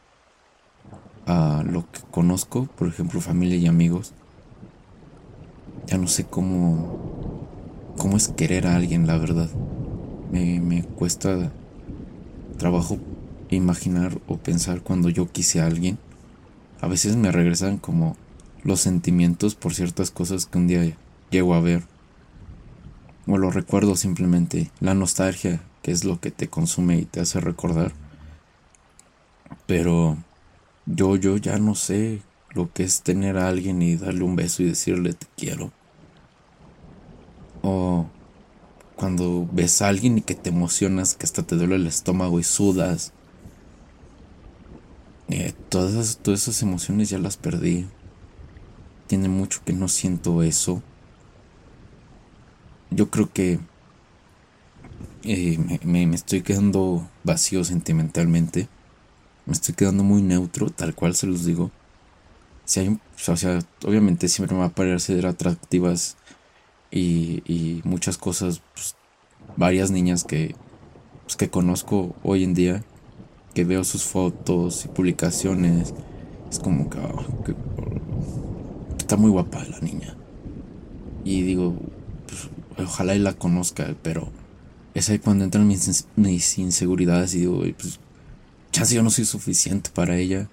a 1.25 1.63
lo 1.65 1.89
que 1.91 2.01
conozco, 2.11 2.65
por 2.77 2.87
ejemplo, 2.87 3.21
familia 3.21 3.57
y 3.57 3.67
amigos. 3.67 4.13
Ya 5.87 5.97
no 5.97 6.07
sé 6.07 6.25
cómo, 6.25 7.47
cómo 7.97 8.17
es 8.17 8.29
querer 8.29 8.67
a 8.67 8.75
alguien, 8.75 9.07
la 9.07 9.17
verdad. 9.17 9.49
Me, 10.31 10.59
me 10.59 10.83
cuesta 10.83 11.51
trabajo 12.57 12.97
imaginar 13.55 14.19
o 14.27 14.37
pensar 14.37 14.81
cuando 14.81 15.09
yo 15.09 15.31
quise 15.31 15.61
a 15.61 15.67
alguien. 15.67 15.97
A 16.79 16.87
veces 16.87 17.15
me 17.15 17.31
regresan 17.31 17.77
como 17.77 18.15
los 18.63 18.81
sentimientos 18.81 19.55
por 19.55 19.73
ciertas 19.73 20.11
cosas 20.11 20.45
que 20.45 20.57
un 20.57 20.67
día 20.67 20.95
llego 21.29 21.53
a 21.53 21.61
ver. 21.61 21.83
O 23.27 23.37
lo 23.37 23.51
recuerdo 23.51 23.95
simplemente. 23.95 24.71
La 24.79 24.93
nostalgia, 24.93 25.61
que 25.81 25.91
es 25.91 26.03
lo 26.03 26.19
que 26.19 26.31
te 26.31 26.47
consume 26.47 26.97
y 26.97 27.05
te 27.05 27.19
hace 27.19 27.39
recordar. 27.39 27.93
Pero 29.67 30.17
yo, 30.85 31.15
yo 31.15 31.37
ya 31.37 31.57
no 31.57 31.75
sé 31.75 32.21
lo 32.53 32.71
que 32.73 32.83
es 32.83 33.01
tener 33.01 33.37
a 33.37 33.47
alguien 33.47 33.81
y 33.81 33.95
darle 33.95 34.23
un 34.23 34.35
beso 34.35 34.63
y 34.63 34.67
decirle 34.67 35.13
te 35.13 35.27
quiero. 35.37 35.71
O 37.61 38.07
cuando 38.95 39.47
ves 39.51 39.81
a 39.81 39.87
alguien 39.87 40.17
y 40.17 40.21
que 40.21 40.35
te 40.35 40.49
emocionas, 40.49 41.15
que 41.15 41.25
hasta 41.25 41.43
te 41.43 41.55
duele 41.55 41.75
el 41.75 41.87
estómago 41.87 42.39
y 42.39 42.43
sudas. 42.43 43.13
Eh, 45.31 45.53
todas, 45.69 46.19
todas 46.19 46.43
esas 46.43 46.61
emociones 46.61 47.09
ya 47.09 47.17
las 47.17 47.37
perdí. 47.37 47.87
Tiene 49.07 49.29
mucho 49.29 49.61
que 49.65 49.73
no 49.73 49.87
siento 49.87 50.43
eso. 50.43 50.83
Yo 52.91 53.09
creo 53.09 53.31
que 53.31 53.59
eh, 55.23 55.79
me, 55.83 56.05
me 56.05 56.15
estoy 56.15 56.41
quedando 56.41 57.09
vacío 57.23 57.63
sentimentalmente 57.63 58.67
me 59.45 59.53
estoy 59.53 59.75
quedando 59.75 60.03
muy 60.03 60.21
neutro, 60.21 60.69
tal 60.69 60.95
cual 60.95 61.15
se 61.15 61.27
los 61.27 61.45
digo. 61.45 61.71
Si 62.65 62.79
hay, 62.79 62.99
o 63.27 63.35
sea, 63.35 63.59
obviamente 63.83 64.27
siempre 64.27 64.55
me 64.55 64.61
va 64.61 64.67
a 64.67 64.75
parecer 64.75 65.25
atractivas 65.25 66.15
y, 66.91 67.43
y 67.45 67.81
muchas 67.83 68.17
cosas, 68.17 68.61
pues, 68.73 68.95
varias 69.57 69.91
niñas 69.91 70.23
que, 70.23 70.55
pues, 71.23 71.35
que 71.35 71.49
conozco 71.49 72.15
hoy 72.23 72.43
en 72.43 72.53
día, 72.53 72.83
que 73.53 73.63
veo 73.63 73.83
sus 73.83 74.03
fotos 74.03 74.85
y 74.85 74.87
publicaciones, 74.87 75.93
es 76.49 76.59
como 76.59 76.89
que, 76.89 76.99
ah, 76.99 77.25
está 78.97 79.17
muy 79.17 79.31
guapa 79.31 79.63
la 79.65 79.79
niña. 79.79 80.15
Y 81.23 81.43
digo, 81.43 81.75
pues, 82.27 82.49
ojalá 82.87 83.15
y 83.15 83.19
la 83.19 83.33
conozca, 83.33 83.95
pero 84.01 84.29
es 84.93 85.09
ahí 85.09 85.19
cuando 85.19 85.43
entran 85.43 85.67
mis, 85.67 86.07
mis 86.15 86.57
inseguridades 86.57 87.35
y 87.35 87.39
digo, 87.39 87.63
pues 87.77 87.99
chance 88.71 88.95
yo 88.95 89.03
no 89.03 89.09
soy 89.09 89.25
suficiente 89.25 89.89
para 89.93 90.17
ella. 90.17 90.49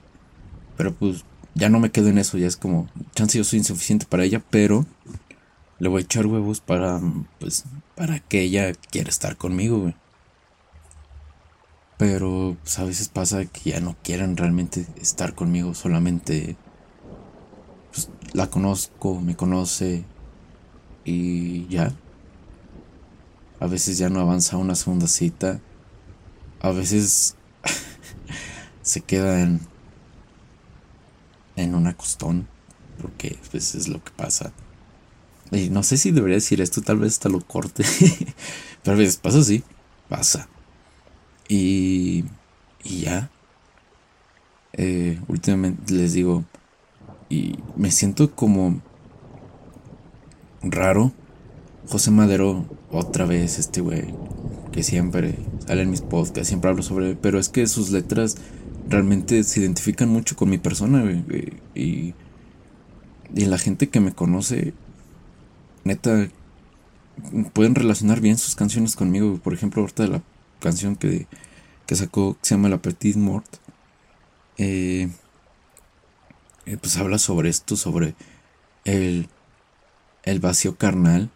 Pero 0.77 0.95
pues 0.95 1.25
ya 1.55 1.69
no 1.69 1.81
me 1.81 1.91
quedo 1.91 2.09
en 2.09 2.19
eso, 2.19 2.39
ya 2.39 2.47
es 2.47 2.57
como, 2.57 2.89
chance 3.15 3.37
yo 3.37 3.45
soy 3.45 3.59
insuficiente 3.59 4.07
para 4.07 4.25
ella, 4.25 4.43
pero 4.51 4.87
le 5.81 5.89
voy 5.89 6.03
a 6.03 6.05
echar 6.05 6.27
huevos 6.27 6.61
para, 6.61 7.01
pues, 7.41 7.65
para 7.97 8.21
que 8.21 8.43
ella 8.43 8.73
quiera 8.91 9.09
estar 9.09 9.37
conmigo, 9.37 9.93
Pero 11.99 12.57
pues, 12.63 12.79
a 12.79 12.85
veces 12.85 13.09
pasa 13.09 13.45
que 13.45 13.71
ya 13.71 13.81
no 13.81 13.97
quieren 14.03 14.37
realmente 14.37 14.87
estar 15.01 15.35
conmigo, 15.35 15.75
solamente 15.75 16.57
pues, 17.93 18.09
la 18.33 18.49
conozco, 18.49 19.21
me 19.21 19.37
conoce 19.37 20.05
y 21.05 21.67
ya. 21.67 21.93
A 23.61 23.67
veces 23.67 23.99
ya 23.99 24.09
no 24.09 24.21
avanza 24.21 24.57
una 24.57 24.77
segunda 24.77 25.09
cita. 25.09 25.61
A 26.61 26.71
veces 26.71 27.35
se 28.83 29.01
queda 29.01 29.41
en, 29.41 29.61
en 31.57 31.75
un 31.75 31.93
porque 33.03 33.37
pues 33.51 33.75
es 33.75 33.89
lo 33.89 34.03
que 34.03 34.13
pasa. 34.13 34.53
Y 35.51 35.71
no 35.71 35.83
sé 35.83 35.97
si 35.97 36.13
debería 36.13 36.37
decir 36.37 36.61
esto, 36.61 36.83
tal 36.83 36.99
vez 36.99 37.15
hasta 37.15 37.29
lo 37.29 37.41
corte, 37.41 37.85
pero 38.83 38.97
a 38.97 38.99
veces 38.99 39.17
pasa 39.17 39.39
así, 39.39 39.65
pasa. 40.09 40.49
Y, 41.49 42.25
y 42.85 43.01
ya. 43.01 43.31
Eh, 44.75 45.19
últimamente 45.29 45.95
les 45.95 46.13
digo, 46.13 46.45
y 47.29 47.59
me 47.77 47.91
siento 47.91 48.31
como 48.35 48.81
raro. 50.63 51.13
José 51.89 52.11
Madero, 52.11 52.67
otra 52.93 53.25
vez, 53.25 53.59
este 53.59 53.81
güey, 53.81 54.15
que 54.73 54.83
siempre 54.83 55.37
sale 55.67 55.83
en 55.83 55.91
mis 55.91 56.03
podcasts, 56.03 56.49
siempre 56.49 56.69
hablo 56.71 56.83
sobre 56.83 57.11
él, 57.11 57.19
pero 57.21 57.39
es 57.39 57.49
que 57.49 57.67
sus 57.67 57.91
letras 57.91 58.37
realmente 58.89 59.43
se 59.43 59.61
identifican 59.61 60.11
mucho 60.11 60.37
con 60.37 60.51
mi 60.51 60.59
persona, 60.59 61.03
Y, 61.75 62.15
y 63.35 63.45
la 63.47 63.59
gente 63.59 63.89
que 63.89 64.01
me 64.01 64.13
conoce, 64.13 64.75
neta, 65.85 66.29
pueden 67.53 67.75
relacionar 67.75 68.21
bien 68.21 68.37
sus 68.39 68.55
canciones 68.55 68.95
conmigo. 68.95 69.39
Por 69.43 69.55
ejemplo, 69.55 69.81
ahorita 69.83 70.07
la 70.07 70.23
canción 70.61 70.97
que, 70.97 71.27
que 71.87 71.97
sacó, 71.97 72.35
que 72.35 72.49
se 72.49 72.55
llama 72.55 72.69
La 72.69 72.83
Petite 72.83 73.19
Mort, 73.19 73.47
eh, 74.59 75.09
eh, 76.67 76.77
pues 76.77 76.97
habla 76.97 77.19
sobre 77.19 77.49
esto, 77.49 77.77
sobre 77.77 78.15
el, 78.85 79.29
el 80.25 80.41
vacío 80.41 80.77
carnal. 80.77 81.31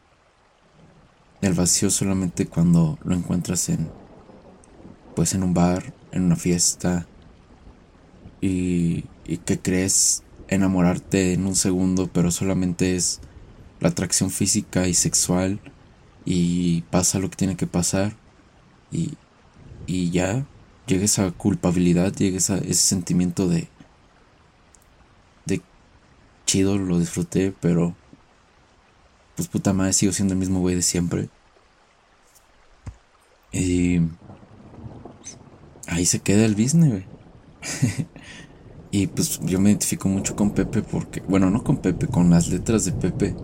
El 1.40 1.54
vacío 1.54 1.90
solamente 1.90 2.46
cuando 2.46 2.98
lo 3.02 3.14
encuentras 3.14 3.68
en, 3.68 3.90
pues 5.16 5.34
en 5.34 5.42
un 5.42 5.54
bar, 5.54 5.92
en 6.12 6.22
una 6.22 6.36
fiesta, 6.36 7.06
y, 8.42 9.04
que 9.46 9.58
crees 9.58 10.24
enamorarte 10.48 11.32
en 11.32 11.46
un 11.46 11.54
segundo, 11.54 12.10
pero 12.12 12.30
solamente 12.30 12.96
es 12.96 13.20
la 13.80 13.88
atracción 13.88 14.30
física 14.30 14.86
y 14.88 14.94
sexual 14.94 15.60
y 16.26 16.82
pasa 16.90 17.18
lo 17.18 17.30
que 17.30 17.36
tiene 17.36 17.56
que 17.56 17.66
pasar 17.66 18.14
y, 18.92 19.14
y 19.86 20.10
ya 20.10 20.44
llega 20.86 21.04
esa 21.04 21.30
culpabilidad, 21.30 22.12
llega 22.14 22.36
ese 22.36 22.74
sentimiento 22.74 23.48
de, 23.48 23.68
de 25.46 25.62
chido, 26.46 26.78
lo 26.78 26.98
disfruté, 26.98 27.52
pero 27.60 27.94
pues 29.36 29.48
puta 29.48 29.72
madre, 29.72 29.92
sigo 29.92 30.12
siendo 30.12 30.34
el 30.34 30.40
mismo 30.40 30.60
güey 30.60 30.76
de 30.76 30.82
siempre. 30.82 31.28
Y 33.52 34.00
ahí 35.86 36.06
se 36.06 36.20
queda 36.20 36.44
el 36.44 36.54
business, 36.54 36.90
güey. 36.90 37.06
y 38.90 39.06
pues 39.06 39.40
yo 39.40 39.60
me 39.60 39.70
identifico 39.70 40.08
mucho 40.08 40.36
con 40.36 40.50
Pepe 40.50 40.82
porque, 40.82 41.20
bueno, 41.28 41.50
no 41.50 41.62
con 41.62 41.78
Pepe, 41.78 42.06
con 42.06 42.30
las 42.30 42.48
letras 42.48 42.84
de 42.84 42.92
Pepe. 42.92 43.34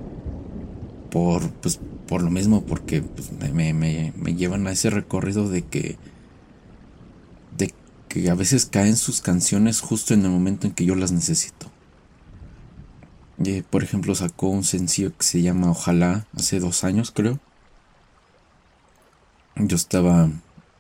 Por, 1.11 1.51
pues, 1.53 1.81
por 2.09 2.23
lo 2.23 2.31
mismo, 2.31 2.65
porque 2.65 3.03
pues, 3.03 3.31
me, 3.33 3.73
me, 3.75 4.13
me 4.17 4.35
llevan 4.35 4.67
a 4.67 4.73
ese 4.73 4.91
recorrido 4.91 5.49
de 5.49 5.63
que, 5.63 5.99
de 7.57 7.75
que 8.09 8.31
a 8.31 8.35
veces 8.35 8.67
caen 8.67 8.97
sus 8.97 9.21
canciones 9.21 9.81
justo 9.81 10.15
en 10.15 10.25
el 10.25 10.31
momento 10.31 10.67
en 10.67 10.73
que 10.75 10.85
yo 10.87 10.95
las 10.95 11.13
necesito. 11.13 11.71
Y, 13.39 13.63
por 13.63 13.85
ejemplo, 13.85 14.15
sacó 14.15 14.49
un 14.49 14.65
sencillo 14.65 15.17
que 15.17 15.25
se 15.25 15.43
llama 15.43 15.71
Ojalá 15.71 16.27
hace 16.37 16.59
dos 16.61 16.85
años, 16.85 17.13
creo. 17.13 17.39
Yo 19.57 19.77
estaba 19.77 20.31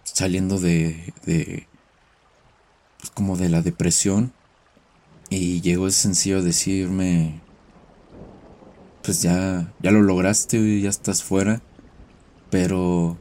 saliendo 0.04 0.58
de, 0.58 1.12
de 1.26 1.66
pues 2.98 3.10
como 3.10 3.36
de 3.36 3.48
la 3.48 3.62
depresión 3.62 4.32
Y 5.30 5.60
llegó 5.60 5.88
ese 5.88 6.02
sencillo 6.02 6.38
a 6.38 6.42
decirme, 6.42 7.40
pues 9.08 9.22
ya, 9.22 9.72
ya 9.80 9.90
lo 9.90 10.02
lograste, 10.02 10.82
ya 10.82 10.90
estás 10.90 11.22
fuera, 11.22 11.62
pero 12.50 13.16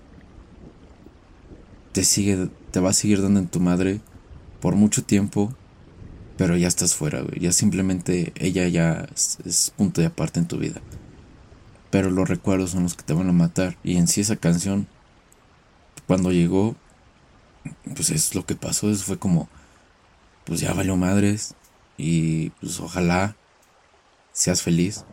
te 1.93 2.03
sigue, 2.03 2.49
te 2.71 2.81
va 2.81 2.89
a 2.89 2.93
seguir 2.93 3.21
dando 3.21 3.39
en 3.39 3.47
tu 3.47 3.61
madre 3.61 4.01
por 4.59 4.75
mucho 4.75 5.05
tiempo, 5.05 5.55
pero 6.35 6.57
ya 6.57 6.67
estás 6.67 6.93
fuera. 6.93 7.23
Ya 7.39 7.53
simplemente 7.53 8.33
ella 8.35 8.67
ya 8.67 9.07
es, 9.45 9.71
punto 9.77 10.01
de 10.01 10.07
aparte 10.07 10.41
en 10.41 10.49
tu 10.49 10.57
vida. 10.57 10.81
Pero 11.89 12.11
los 12.11 12.27
recuerdos 12.27 12.71
son 12.71 12.83
los 12.83 12.95
que 12.95 13.03
te 13.03 13.13
van 13.13 13.29
a 13.29 13.31
matar. 13.31 13.77
Y 13.81 13.95
en 13.95 14.09
sí 14.09 14.19
esa 14.19 14.35
canción, 14.35 14.87
cuando 16.05 16.33
llegó, 16.33 16.75
pues 17.95 18.09
es 18.09 18.35
lo 18.35 18.45
que 18.45 18.55
pasó. 18.55 18.93
fue 18.95 19.17
como, 19.19 19.47
pues 20.43 20.59
ya 20.59 20.73
valió 20.73 20.97
madres. 20.97 21.55
Y 21.97 22.49
pues 22.59 22.77
ojalá 22.81 23.37
seas 24.33 24.61
feliz. 24.61 25.05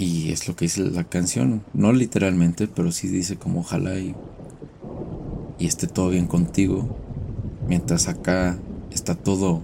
Y 0.00 0.32
es 0.32 0.48
lo 0.48 0.56
que 0.56 0.64
dice 0.64 0.80
la 0.80 1.04
canción. 1.04 1.62
No 1.74 1.92
literalmente, 1.92 2.68
pero 2.68 2.90
sí 2.90 3.08
dice 3.08 3.36
como 3.36 3.60
ojalá 3.60 3.98
y 3.98 4.14
y 5.58 5.66
esté 5.66 5.86
todo 5.86 6.08
bien 6.08 6.26
contigo, 6.26 6.96
mientras 7.68 8.08
acá 8.08 8.58
está 8.90 9.14
todo, 9.14 9.62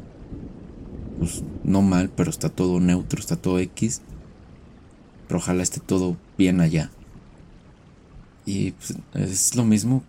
pues 1.19 1.43
no 1.65 1.81
mal, 1.81 2.11
pero 2.11 2.29
está 2.29 2.51
todo 2.51 2.81
neutro, 2.81 3.19
está 3.19 3.37
todo 3.37 3.59
X, 3.59 4.03
pero 5.27 5.39
ojalá 5.39 5.63
esté 5.63 5.81
todo 5.81 6.19
bien 6.37 6.61
allá. 6.61 6.91
Y 8.45 8.73
pues, 8.73 8.95
es 9.15 9.57
lo 9.57 9.65
mismo 9.65 10.05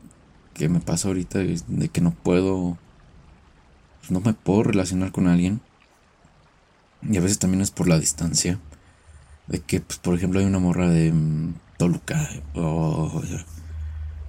que 0.54 0.68
me 0.68 0.82
pasa 0.82 1.08
ahorita, 1.08 1.40
de 1.40 1.88
que 1.88 2.02
no 2.02 2.12
puedo, 2.12 2.78
pues, 4.02 4.12
no 4.12 4.20
me 4.20 4.34
puedo 4.34 4.64
relacionar 4.64 5.14
con 5.14 5.30
alguien. 5.30 5.62
Y 7.02 7.16
a 7.16 7.22
veces 7.22 7.40
también 7.40 7.62
es 7.62 7.72
por 7.72 7.88
la 7.88 7.98
distancia. 7.98 8.60
De 9.48 9.60
que, 9.60 9.80
pues, 9.80 10.00
por 10.00 10.16
ejemplo, 10.16 10.40
hay 10.40 10.46
una 10.46 10.60
morra 10.60 10.90
de 10.90 11.12
mm, 11.12 11.56
Toluca 11.78 12.30
o 12.56 13.22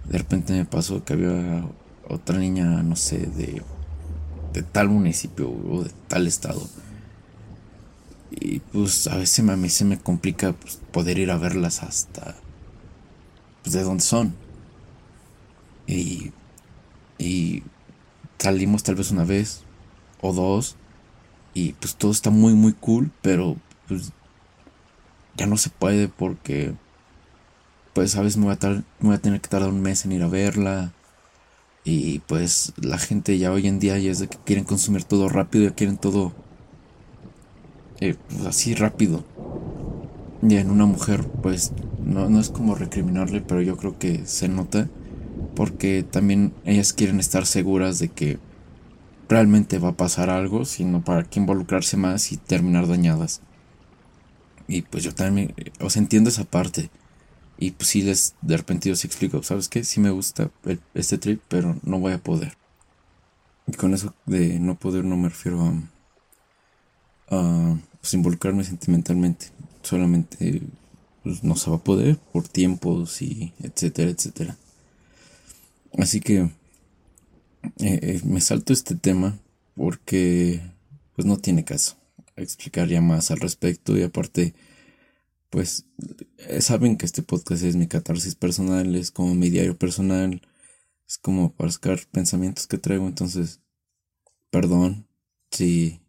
de 0.08 0.18
repente 0.18 0.52
me 0.54 0.64
pasó 0.64 1.04
que 1.04 1.12
había 1.12 1.64
otra 2.08 2.38
niña, 2.38 2.82
no 2.82 2.96
sé, 2.96 3.18
de, 3.18 3.62
de 4.52 4.62
tal 4.62 4.88
municipio 4.88 5.50
o 5.50 5.84
de 5.84 5.90
tal 6.08 6.26
estado. 6.26 6.66
Y 8.30 8.60
pues 8.60 9.06
a 9.06 9.16
veces 9.16 9.44
mí 9.44 9.68
se 9.68 9.84
me 9.84 9.98
complica 9.98 10.52
pues, 10.52 10.80
poder 10.92 11.18
ir 11.18 11.30
a 11.30 11.36
verlas 11.36 11.82
hasta 11.82 12.36
pues, 13.62 13.74
de 13.74 13.82
dónde 13.82 14.02
son. 14.02 14.34
Y, 15.86 16.32
y 17.18 17.62
salimos 18.38 18.82
tal 18.82 18.94
vez 18.94 19.10
una 19.10 19.24
vez 19.24 19.62
o 20.22 20.32
dos. 20.32 20.76
Y 21.52 21.72
pues 21.74 21.96
todo 21.96 22.12
está 22.12 22.30
muy, 22.30 22.54
muy 22.54 22.72
cool, 22.72 23.10
pero 23.20 23.56
pues 23.88 24.12
ya 25.38 25.46
no 25.46 25.56
se 25.56 25.70
puede 25.70 26.08
porque 26.08 26.74
pues 27.94 28.12
sabes, 28.12 28.36
me 28.36 28.44
voy, 28.44 28.54
a 28.60 28.84
voy 29.00 29.14
a 29.14 29.18
tener 29.18 29.40
que 29.40 29.48
tardar 29.48 29.70
un 29.70 29.80
mes 29.80 30.04
en 30.04 30.12
ir 30.12 30.22
a 30.22 30.28
verla. 30.28 30.92
Y 31.84 32.20
pues 32.20 32.72
la 32.76 32.98
gente 32.98 33.38
ya 33.38 33.50
hoy 33.50 33.66
en 33.66 33.78
día 33.78 33.98
ya 33.98 34.10
es 34.10 34.18
de 34.18 34.28
que 34.28 34.36
quieren 34.44 34.64
consumir 34.64 35.04
todo 35.04 35.28
rápido, 35.28 35.64
ya 35.64 35.74
quieren 35.74 35.96
todo 35.96 36.32
eh, 38.00 38.14
pues, 38.28 38.46
así 38.46 38.74
rápido. 38.74 39.24
Y 40.42 40.56
en 40.56 40.70
una 40.70 40.86
mujer, 40.86 41.24
pues 41.42 41.72
no, 42.04 42.28
no 42.28 42.38
es 42.38 42.50
como 42.50 42.74
recriminarle, 42.74 43.40
pero 43.40 43.62
yo 43.62 43.76
creo 43.76 43.98
que 43.98 44.26
se 44.26 44.48
nota. 44.48 44.88
Porque 45.56 46.04
también 46.08 46.52
ellas 46.64 46.92
quieren 46.92 47.18
estar 47.18 47.46
seguras 47.46 47.98
de 47.98 48.10
que 48.10 48.38
realmente 49.28 49.78
va 49.78 49.88
a 49.88 49.96
pasar 49.96 50.30
algo, 50.30 50.64
sino 50.64 51.02
para 51.02 51.24
que 51.24 51.40
involucrarse 51.40 51.96
más 51.96 52.30
y 52.30 52.36
terminar 52.36 52.86
dañadas. 52.86 53.40
Y 54.68 54.82
pues 54.82 55.02
yo 55.02 55.14
también, 55.14 55.54
os 55.80 55.96
entiendo 55.96 56.28
esa 56.28 56.44
parte. 56.44 56.90
Y 57.58 57.72
pues 57.72 57.88
sí 57.88 58.02
les 58.02 58.34
de 58.42 58.56
repente 58.56 58.88
yo 58.88 58.94
sí 58.94 59.06
explico, 59.06 59.42
¿sabes 59.42 59.68
qué? 59.68 59.82
Sí 59.82 59.98
me 59.98 60.10
gusta 60.10 60.50
este 60.94 61.18
trip, 61.18 61.42
pero 61.48 61.76
no 61.82 61.98
voy 61.98 62.12
a 62.12 62.22
poder. 62.22 62.56
Y 63.66 63.72
con 63.72 63.94
eso 63.94 64.14
de 64.26 64.60
no 64.60 64.76
poder 64.76 65.04
no 65.04 65.16
me 65.16 65.30
refiero 65.30 65.62
a, 65.62 65.72
a 67.36 67.78
pues, 68.00 68.14
involucrarme 68.14 68.62
sentimentalmente. 68.62 69.46
Solamente 69.82 70.62
pues, 71.22 71.42
no 71.42 71.56
se 71.56 71.70
va 71.70 71.76
a 71.76 71.84
poder 71.84 72.18
por 72.32 72.46
tiempos 72.46 73.22
y 73.22 73.54
etcétera, 73.60 74.10
etcétera. 74.10 74.56
Así 75.96 76.20
que 76.20 76.40
eh, 76.40 76.50
eh, 77.78 78.20
me 78.24 78.40
salto 78.40 78.72
este 78.72 78.94
tema 78.94 79.38
porque 79.74 80.60
pues 81.16 81.26
no 81.26 81.38
tiene 81.38 81.64
caso 81.64 81.96
explicar 82.42 82.88
ya 82.88 83.00
más 83.00 83.30
al 83.30 83.40
respecto 83.40 83.96
y 83.96 84.02
aparte 84.02 84.54
pues 85.50 85.86
eh, 86.38 86.60
saben 86.60 86.96
que 86.96 87.06
este 87.06 87.22
podcast 87.22 87.62
es 87.62 87.76
mi 87.76 87.86
catarsis 87.88 88.34
personal, 88.34 88.94
es 88.94 89.10
como 89.10 89.34
mi 89.34 89.50
diario 89.50 89.76
personal, 89.78 90.42
es 91.06 91.18
como 91.18 91.52
para 91.54 91.70
sacar 91.70 92.00
pensamientos 92.12 92.66
que 92.66 92.78
traigo, 92.78 93.06
entonces, 93.06 93.60
perdón 94.50 95.08
si 95.50 96.00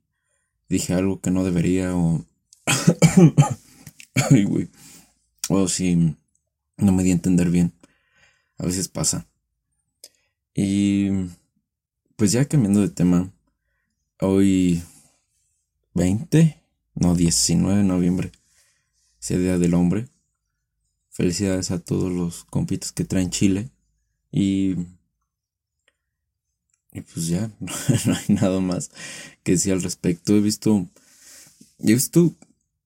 dije 0.67 0.93
algo 0.93 1.21
que 1.21 1.32
no 1.32 1.43
debería 1.43 1.95
o... 1.95 2.25
Ay, 4.30 4.43
güey. 4.43 4.69
O 5.49 5.67
si 5.67 6.15
no 6.78 6.91
me 6.91 7.04
di 7.04 7.12
a 7.12 7.13
entender 7.13 7.49
bien. 7.49 7.73
A 8.58 8.65
veces 8.65 8.88
pasa. 8.88 9.28
Y 10.54 11.10
pues 12.15 12.32
ya 12.32 12.45
cambiando 12.45 12.82
de 12.82 12.89
tema, 12.89 13.32
hoy 14.19 14.84
20, 15.93 16.62
no 16.95 17.15
19 17.15 17.78
de 17.78 17.84
noviembre, 17.84 18.32
sea 19.19 19.38
Día 19.38 19.58
del 19.58 19.73
Hombre. 19.73 20.08
Felicidades 21.10 21.71
a 21.71 21.79
todos 21.79 22.12
los 22.12 22.45
compitos 22.45 22.91
que 22.91 23.05
traen 23.05 23.29
Chile. 23.29 23.69
Y. 24.32 24.75
Y 26.91 27.01
pues 27.01 27.27
ya, 27.27 27.51
no, 27.60 28.15
hay 28.15 28.36
nada 28.36 28.60
más 28.60 28.91
que 29.43 29.53
decir 29.53 29.73
al 29.73 29.84
respecto. 29.84 30.36
He 30.36 30.41
visto. 30.41 30.88
He 31.79 31.93
visto 31.93 32.34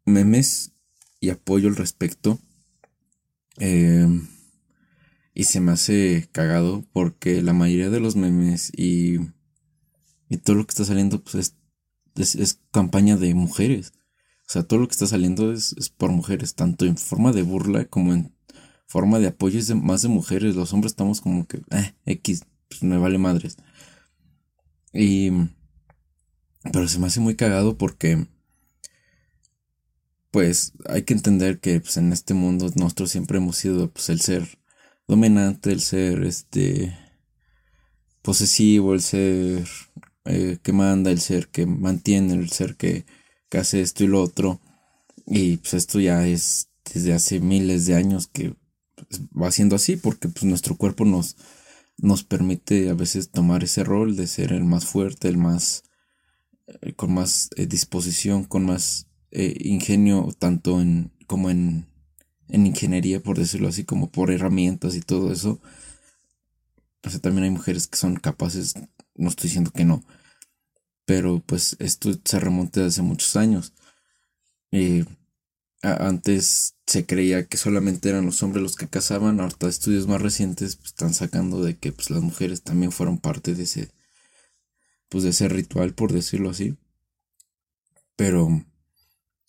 memes 0.06 0.72
y 1.20 1.30
apoyo 1.30 1.70
al 1.70 1.76
respecto. 1.76 2.40
Eh, 3.60 4.08
y 5.36 5.46
se 5.46 5.60
me 5.60 5.72
hace 5.72 6.28
cagado 6.32 6.84
porque 6.92 7.42
la 7.42 7.54
mayoría 7.54 7.90
de 7.90 8.00
los 8.00 8.16
memes 8.16 8.72
y, 8.76 9.20
y 10.30 10.38
todo 10.38 10.56
lo 10.56 10.66
que 10.66 10.72
está 10.72 10.86
saliendo 10.86 11.24
pues 11.24 11.56
es 12.16 12.60
campaña 12.72 13.16
de 13.16 13.34
mujeres. 13.34 13.94
O 14.54 14.56
sea, 14.56 14.62
todo 14.62 14.82
lo 14.82 14.88
que 14.88 14.92
está 14.92 15.08
saliendo 15.08 15.52
es, 15.52 15.74
por 15.98 16.12
mujeres, 16.12 16.54
tanto 16.54 16.86
en 16.86 16.96
forma 16.96 17.32
de 17.32 17.42
burla 17.42 17.86
como 17.86 18.14
en 18.14 18.36
forma 18.86 19.18
de 19.18 19.26
apoyo 19.26 19.58
es 19.58 19.66
de, 19.66 19.74
más 19.74 20.04
de 20.04 20.10
mujeres. 20.10 20.56
Los 20.56 20.74
hombres 20.74 20.92
estamos 20.92 21.22
como 21.22 21.48
que, 21.48 21.64
eh, 21.72 21.96
X, 22.06 22.44
pues 22.70 22.84
me 22.84 23.00
vale 23.00 23.18
madres. 23.18 23.58
Y... 24.94 25.32
Pero 26.72 26.88
se 26.88 27.00
me 27.00 27.08
hace 27.08 27.20
muy 27.20 27.36
cagado 27.36 27.80
porque... 27.80 28.28
Pues 30.30 30.74
hay 30.88 31.02
que 31.02 31.16
entender 31.16 31.60
que 31.60 31.80
pues, 31.80 31.98
en 31.98 32.14
este 32.14 32.36
mundo 32.36 32.72
nosotros 32.76 33.10
siempre 33.10 33.40
hemos 33.40 33.58
sido 33.58 33.90
pues, 33.90 34.10
el 34.10 34.22
ser 34.22 34.60
dominante, 35.08 35.72
el 35.72 35.82
ser 35.82 36.24
este 36.26 36.96
posesivo, 38.22 38.94
el 38.94 39.02
ser 39.02 39.68
eh, 40.26 40.60
que 40.62 40.74
manda, 40.74 41.10
el 41.10 41.22
ser 41.22 41.48
que 41.48 41.66
mantiene, 41.66 42.36
el 42.36 42.52
ser 42.52 42.76
que 42.76 43.08
que 43.54 43.60
hace 43.60 43.82
esto 43.82 44.04
y 44.04 44.08
lo 44.08 44.20
otro. 44.20 44.60
Y 45.28 45.58
pues 45.58 45.76
esto 45.76 46.00
ya 46.00 46.26
es 46.26 46.70
desde 46.92 47.14
hace 47.14 47.40
miles 47.40 47.86
de 47.86 47.94
años 47.94 48.26
que 48.26 48.56
pues, 48.96 49.22
va 49.40 49.52
siendo 49.52 49.76
así 49.76 49.96
porque 49.96 50.28
pues 50.28 50.44
nuestro 50.44 50.76
cuerpo 50.76 51.06
nos, 51.06 51.38
nos 52.00 52.24
permite 52.24 52.90
a 52.90 52.96
veces 52.96 53.30
tomar 53.30 53.64
ese 53.64 53.84
rol 53.84 54.16
de 54.16 54.26
ser 54.26 54.54
el 54.54 54.64
más 54.64 54.86
fuerte, 54.88 55.28
el 55.28 55.38
más 55.38 55.84
eh, 56.82 56.94
con 56.94 57.14
más 57.14 57.52
eh, 57.56 57.68
disposición, 57.68 58.44
con 58.44 58.66
más 58.66 59.06
eh, 59.30 59.56
ingenio, 59.60 60.36
tanto 60.40 60.82
en 60.82 61.12
como 61.28 61.52
en, 61.52 61.86
en 62.50 62.66
ingeniería, 62.66 63.22
por 63.22 63.38
decirlo 63.38 63.68
así, 63.68 63.84
como 63.84 64.10
por 64.10 64.32
herramientas 64.32 64.96
y 64.96 65.02
todo 65.02 65.32
eso. 65.32 65.62
O 67.04 67.20
también 67.20 67.44
hay 67.44 67.52
mujeres 67.52 67.88
que 67.88 67.98
son 67.98 68.16
capaces, 68.16 68.74
no 69.16 69.30
estoy 69.30 69.50
diciendo 69.50 69.70
que 69.70 69.86
no, 69.86 70.04
pero 71.06 71.42
pues 71.46 71.76
esto 71.80 72.12
se 72.24 72.40
remonta 72.40 72.86
hace 72.86 73.02
muchos 73.02 73.36
años. 73.36 73.74
Eh, 74.72 75.06
antes 75.84 76.76
se 76.88 77.06
creía 77.06 77.46
que 77.48 77.58
solamente 77.58 78.10
eran 78.10 78.26
los 78.26 78.42
hombres 78.44 78.64
los 78.64 78.76
que 78.76 78.88
cazaban, 78.88 79.40
ahorita 79.40 79.68
estudios 79.68 80.08
más 80.08 80.22
recientes 80.22 80.78
pues, 80.78 80.90
están 80.90 81.14
sacando 81.14 81.62
de 81.64 81.78
que 81.78 81.92
pues, 81.92 82.10
las 82.10 82.22
mujeres 82.24 82.64
también 82.64 82.92
fueron 82.92 83.20
parte 83.20 83.54
de 83.54 83.64
ese, 83.64 83.92
pues, 85.10 85.24
de 85.24 85.32
ese 85.32 85.48
ritual, 85.50 85.94
por 85.94 86.12
decirlo 86.12 86.50
así. 86.50 86.78
Pero 88.16 88.64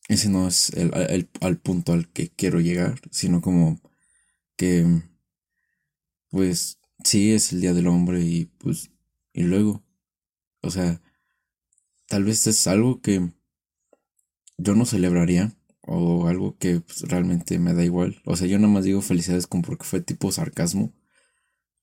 ese 0.09 0.29
no 0.29 0.49
es 0.49 0.71
el, 0.71 0.93
el, 0.95 1.29
al 1.41 1.59
punto 1.59 1.93
al 1.93 2.09
que 2.11 2.31
quiero 2.31 2.61
llegar, 2.61 3.01
sino 3.11 3.41
como 3.41 3.81
que, 4.57 4.87
pues, 6.31 6.79
sí, 7.05 7.33
es 7.33 7.53
el 7.53 7.61
Día 7.61 7.73
del 7.75 7.87
Hombre 7.87 8.21
y 8.23 8.47
pues, 8.47 8.91
y 9.33 9.45
luego, 9.45 9.83
o 10.63 10.71
sea, 10.71 11.01
Tal 12.07 12.25
vez 12.25 12.47
es 12.47 12.67
algo 12.67 13.01
que 13.01 13.31
yo 14.59 14.75
no 14.75 14.87
celebraría 14.87 15.53
o 15.83 16.29
algo 16.29 16.57
que 16.59 16.81
pues, 16.81 17.03
realmente 17.03 17.59
me 17.59 17.75
da 17.75 17.85
igual. 17.85 18.21
O 18.25 18.37
sea, 18.37 18.47
yo 18.47 18.59
nada 18.59 18.73
más 18.73 18.85
digo 18.85 19.03
felicidades 19.03 19.47
como 19.47 19.63
porque 19.63 19.85
fue 19.85 20.01
tipo 20.01 20.33
sarcasmo. 20.33 20.93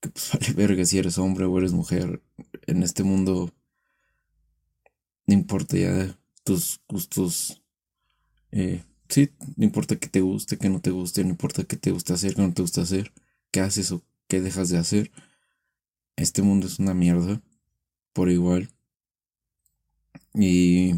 Que 0.01 0.09
pues 0.09 0.31
vale 0.33 0.53
verga 0.53 0.85
si 0.85 0.97
eres 0.97 1.17
hombre 1.17 1.45
o 1.45 1.57
eres 1.57 1.73
mujer. 1.73 2.21
En 2.67 2.83
este 2.83 3.03
mundo 3.03 3.53
no 5.27 5.33
importa 5.33 5.77
ya 5.77 6.17
tus 6.43 6.81
gustos. 6.87 7.61
Eh, 8.51 8.83
sí, 9.09 9.31
no 9.55 9.63
importa 9.65 9.95
que 9.97 10.09
te 10.09 10.21
guste, 10.21 10.57
que 10.57 10.69
no 10.69 10.81
te 10.81 10.91
guste, 10.91 11.23
no 11.23 11.29
importa 11.31 11.63
que 11.63 11.77
te 11.77 11.91
guste 11.91 12.13
hacer, 12.13 12.35
que 12.35 12.41
no 12.41 12.53
te 12.53 12.61
gusta 12.61 12.81
hacer, 12.81 13.13
qué 13.51 13.61
haces 13.61 13.91
o 13.91 14.03
qué 14.27 14.41
dejas 14.41 14.69
de 14.69 14.77
hacer. 14.77 15.11
Este 16.15 16.41
mundo 16.41 16.67
es 16.67 16.79
una 16.79 16.93
mierda, 16.93 17.41
por 18.13 18.29
igual. 18.29 18.69
Y 20.33 20.93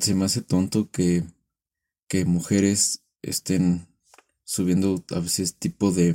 se 0.00 0.14
me 0.14 0.24
hace 0.24 0.42
tonto 0.42 0.90
que, 0.90 1.24
que 2.08 2.24
mujeres 2.24 3.02
estén 3.22 3.86
subiendo 4.44 5.04
a 5.10 5.20
veces 5.20 5.56
tipo 5.56 5.92
de, 5.92 6.14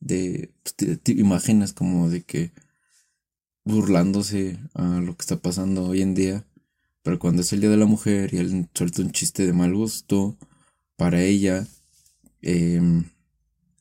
de, 0.00 0.54
pues, 0.62 1.00
imágenes 1.06 1.72
como 1.72 2.08
de 2.08 2.22
que 2.22 2.52
burlándose 3.64 4.58
a 4.74 5.00
lo 5.00 5.16
que 5.16 5.22
está 5.22 5.36
pasando 5.36 5.84
hoy 5.84 6.02
en 6.02 6.14
día. 6.14 6.46
Pero 7.02 7.18
cuando 7.18 7.42
es 7.42 7.52
el 7.52 7.60
Día 7.60 7.70
de 7.70 7.76
la 7.76 7.86
Mujer 7.86 8.34
y 8.34 8.38
él 8.38 8.68
suelta 8.74 9.02
un 9.02 9.12
chiste 9.12 9.46
de 9.46 9.52
mal 9.52 9.74
gusto, 9.74 10.36
para 10.96 11.22
ella, 11.22 11.66
eh, 12.42 12.80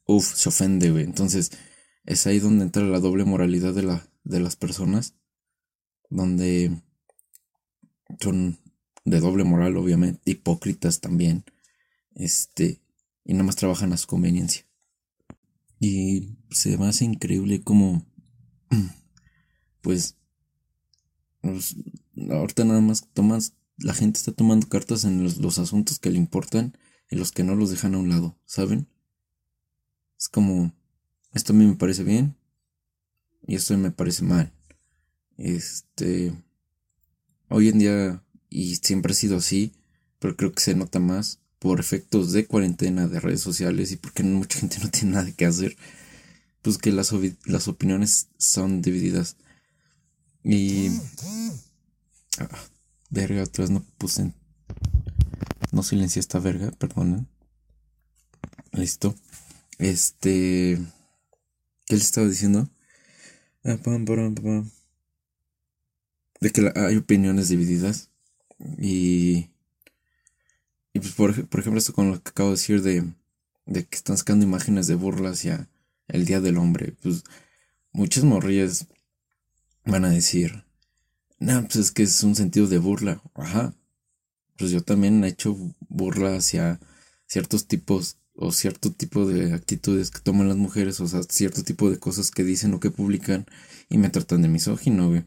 uff, 0.06 0.36
se 0.36 0.50
ofende, 0.50 0.92
güey. 0.92 1.04
Entonces, 1.04 1.52
es 2.06 2.28
ahí 2.28 2.40
donde 2.40 2.64
entra 2.64 2.84
la 2.84 3.00
doble 3.00 3.26
moralidad 3.26 3.74
de, 3.74 3.84
la, 3.84 4.08
de 4.24 4.40
las 4.40 4.56
personas, 4.56 5.16
donde 6.10 6.82
son 8.20 8.60
de 9.06 9.20
doble 9.20 9.44
moral, 9.44 9.78
obviamente, 9.78 10.22
hipócritas 10.26 11.00
también, 11.00 11.44
este, 12.16 12.82
y 13.24 13.34
nada 13.34 13.46
más 13.46 13.56
trabajan 13.56 13.94
a 13.94 13.98
su 13.98 14.08
conveniencia. 14.08 14.66
Y 15.80 16.38
se 16.52 16.78
me 16.78 16.88
hace 16.88 17.06
increíble 17.06 17.62
como, 17.62 18.06
pues, 19.82 20.18
pues, 21.42 21.76
ahorita 22.30 22.66
nada 22.66 22.82
más 22.82 23.08
tomas, 23.14 23.54
la 23.78 23.94
gente 23.94 24.18
está 24.18 24.34
tomando 24.34 24.68
cartas 24.68 25.06
en 25.06 25.24
los, 25.24 25.38
los 25.38 25.58
asuntos 25.58 26.00
que 26.00 26.10
le 26.10 26.18
importan 26.18 26.78
y 27.10 27.16
los 27.16 27.32
que 27.32 27.44
no 27.44 27.56
los 27.56 27.70
dejan 27.72 27.96
a 27.96 28.00
un 28.00 28.10
lado, 28.10 28.38
¿saben? 28.46 28.88
Es 30.18 30.28
como, 30.28 30.74
esto 31.34 31.54
a 31.54 31.56
mí 31.56 31.66
me 31.66 31.76
parece 31.76 32.04
bien 32.04 32.36
y 33.48 33.56
esto 33.56 33.78
me 33.78 33.92
parece 33.92 34.24
mal. 34.24 34.54
Este, 35.40 36.34
hoy 37.48 37.70
en 37.70 37.80
día 37.80 38.24
y 38.50 38.76
siempre 38.76 39.14
ha 39.14 39.16
sido 39.16 39.38
así, 39.38 39.72
pero 40.20 40.36
creo 40.36 40.52
que 40.52 40.62
se 40.62 40.76
nota 40.76 41.00
más 41.00 41.40
por 41.60 41.80
efectos 41.80 42.34
de 42.34 42.46
cuarentena, 42.46 43.08
de 43.08 43.22
redes 43.22 43.40
sociales 43.40 43.92
y 43.94 43.96
porque 43.96 44.24
mucha 44.24 44.60
gente 44.60 44.80
no 44.84 44.90
tiene 44.90 45.14
nada 45.14 45.32
que 45.32 45.46
hacer, 45.46 45.78
pues 46.62 46.78
que 46.78 46.92
las, 46.92 47.14
las 47.46 47.68
opiniones 47.70 48.28
son 48.38 48.82
divididas. 48.82 49.38
Y... 50.44 50.90
Ah, 52.38 52.50
verga, 53.10 53.44
otra 53.44 53.64
vez 53.64 53.72
no 53.72 53.84
puse... 53.98 54.34
No 55.72 55.84
silencié 55.84 56.20
esta 56.20 56.40
verga, 56.40 56.72
perdonen. 56.72 57.28
Listo. 58.74 59.16
Este... 59.78 60.80
¿Qué 61.86 61.96
les 61.96 62.04
estaba 62.04 62.28
diciendo? 62.28 62.70
Ah, 63.64 63.78
de 66.40 66.52
que 66.52 66.72
hay 66.76 66.96
opiniones 66.96 67.50
divididas. 67.50 68.10
Y, 68.78 69.50
y 70.94 71.00
pues 71.00 71.14
por, 71.14 71.32
ejemplo, 71.32 71.78
esto 71.78 71.94
con 71.94 72.12
lo 72.12 72.22
que 72.22 72.30
acabo 72.30 72.50
de 72.50 72.56
decir 72.56 72.82
de, 72.82 73.06
de 73.66 73.86
que 73.86 73.96
están 73.96 74.18
sacando 74.18 74.46
imágenes 74.46 74.88
de 74.88 74.96
burla 74.96 75.32
hacia 75.32 75.70
el 76.08 76.26
Día 76.26 76.42
del 76.42 76.58
Hombre, 76.58 76.94
pues 77.02 77.24
muchas 77.92 78.24
morrillas 78.24 78.88
van 79.86 80.06
a 80.06 80.10
decir, 80.10 80.64
no, 81.40 81.62
pues 81.64 81.76
es 81.78 81.92
que 81.92 82.04
es 82.04 82.24
un 82.24 82.36
sentido 82.36 82.68
de 82.68 82.80
burla. 82.80 83.22
Ajá. 83.36 83.74
Pues 84.58 84.72
yo 84.72 84.82
también 84.84 85.24
he 85.24 85.30
hecho 85.30 85.56
burla 85.88 86.36
hacia 86.36 86.80
ciertos 87.28 87.68
tipos 87.68 88.18
o 88.34 88.52
cierto 88.52 88.92
tipo 88.92 89.26
de 89.26 89.54
actitudes 89.54 90.12
que 90.12 90.20
toman 90.20 90.48
las 90.48 90.58
mujeres, 90.58 91.00
o 91.02 91.08
sea, 91.08 91.24
cierto 91.24 91.64
tipo 91.64 91.90
de 91.90 92.00
cosas 92.00 92.32
que 92.32 92.44
dicen 92.44 92.74
o 92.74 92.80
que 92.80 92.92
publican 92.92 93.46
y 93.90 93.98
me 93.98 94.10
tratan 94.10 94.42
de 94.42 94.48
misógino. 94.50 95.26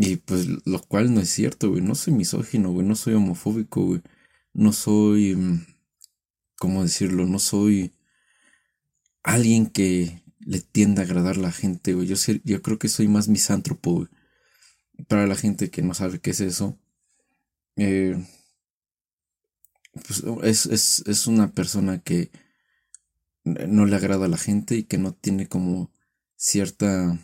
Y 0.00 0.16
pues 0.16 0.46
lo 0.64 0.80
cual 0.80 1.12
no 1.12 1.20
es 1.20 1.28
cierto, 1.28 1.70
güey. 1.70 1.82
No 1.82 1.96
soy 1.96 2.14
misógino, 2.14 2.70
güey. 2.70 2.86
No 2.86 2.94
soy 2.94 3.14
homofóbico, 3.14 3.84
güey. 3.84 4.02
No 4.52 4.72
soy... 4.72 5.34
Mm, 5.34 5.66
¿Cómo 6.56 6.84
decirlo? 6.84 7.26
No 7.26 7.40
soy 7.40 7.92
alguien 9.24 9.66
que 9.66 10.22
le 10.38 10.60
tienda 10.60 11.02
a 11.02 11.04
agradar 11.04 11.36
a 11.36 11.40
la 11.40 11.52
gente, 11.52 11.94
güey. 11.94 12.06
Yo, 12.06 12.14
yo 12.44 12.62
creo 12.62 12.78
que 12.78 12.88
soy 12.88 13.08
más 13.08 13.26
misántropo, 13.26 13.92
güey. 13.94 14.08
Para 15.08 15.26
la 15.26 15.34
gente 15.34 15.68
que 15.70 15.82
no 15.82 15.94
sabe 15.94 16.20
qué 16.20 16.30
es 16.30 16.40
eso. 16.40 16.78
Eh, 17.76 18.24
pues 19.94 20.22
es, 20.44 20.66
es, 20.66 21.02
es 21.06 21.26
una 21.26 21.50
persona 21.50 21.98
que 22.00 22.30
no 23.44 23.84
le 23.84 23.96
agrada 23.96 24.26
a 24.26 24.28
la 24.28 24.38
gente 24.38 24.76
y 24.76 24.84
que 24.84 24.98
no 24.98 25.12
tiene 25.12 25.48
como 25.48 25.90
cierta 26.36 27.18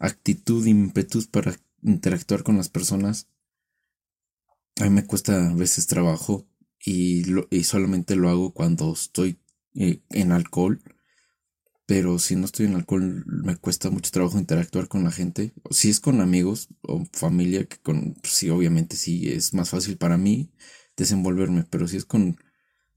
actitud, 0.00 0.66
ímpetus 0.66 1.28
para 1.28 1.54
interactuar 1.82 2.42
con 2.42 2.56
las 2.56 2.68
personas. 2.70 3.28
A 4.80 4.84
mí 4.84 4.90
me 4.90 5.06
cuesta 5.06 5.50
a 5.50 5.54
veces 5.54 5.86
trabajo 5.86 6.44
y, 6.84 7.22
y 7.50 7.62
solamente 7.64 8.16
lo 8.16 8.30
hago 8.30 8.52
cuando 8.52 8.92
estoy 8.92 9.38
eh, 9.74 10.02
en 10.10 10.32
alcohol. 10.32 10.82
Pero 11.86 12.18
si 12.20 12.36
no 12.36 12.44
estoy 12.46 12.66
en 12.66 12.76
alcohol 12.76 13.24
me 13.26 13.56
cuesta 13.56 13.90
mucho 13.90 14.12
trabajo 14.12 14.38
interactuar 14.38 14.86
con 14.88 15.02
la 15.04 15.10
gente. 15.10 15.52
Si 15.70 15.90
es 15.90 15.98
con 16.00 16.20
amigos 16.20 16.68
o 16.82 17.04
familia, 17.12 17.64
que 17.66 17.78
con, 17.78 18.14
pues 18.14 18.34
sí, 18.34 18.48
obviamente 18.48 18.96
sí 18.96 19.28
es 19.30 19.54
más 19.54 19.70
fácil 19.70 19.96
para 19.96 20.16
mí 20.16 20.50
desenvolverme. 20.96 21.64
Pero 21.68 21.88
si 21.88 21.96
es 21.96 22.04
con 22.04 22.36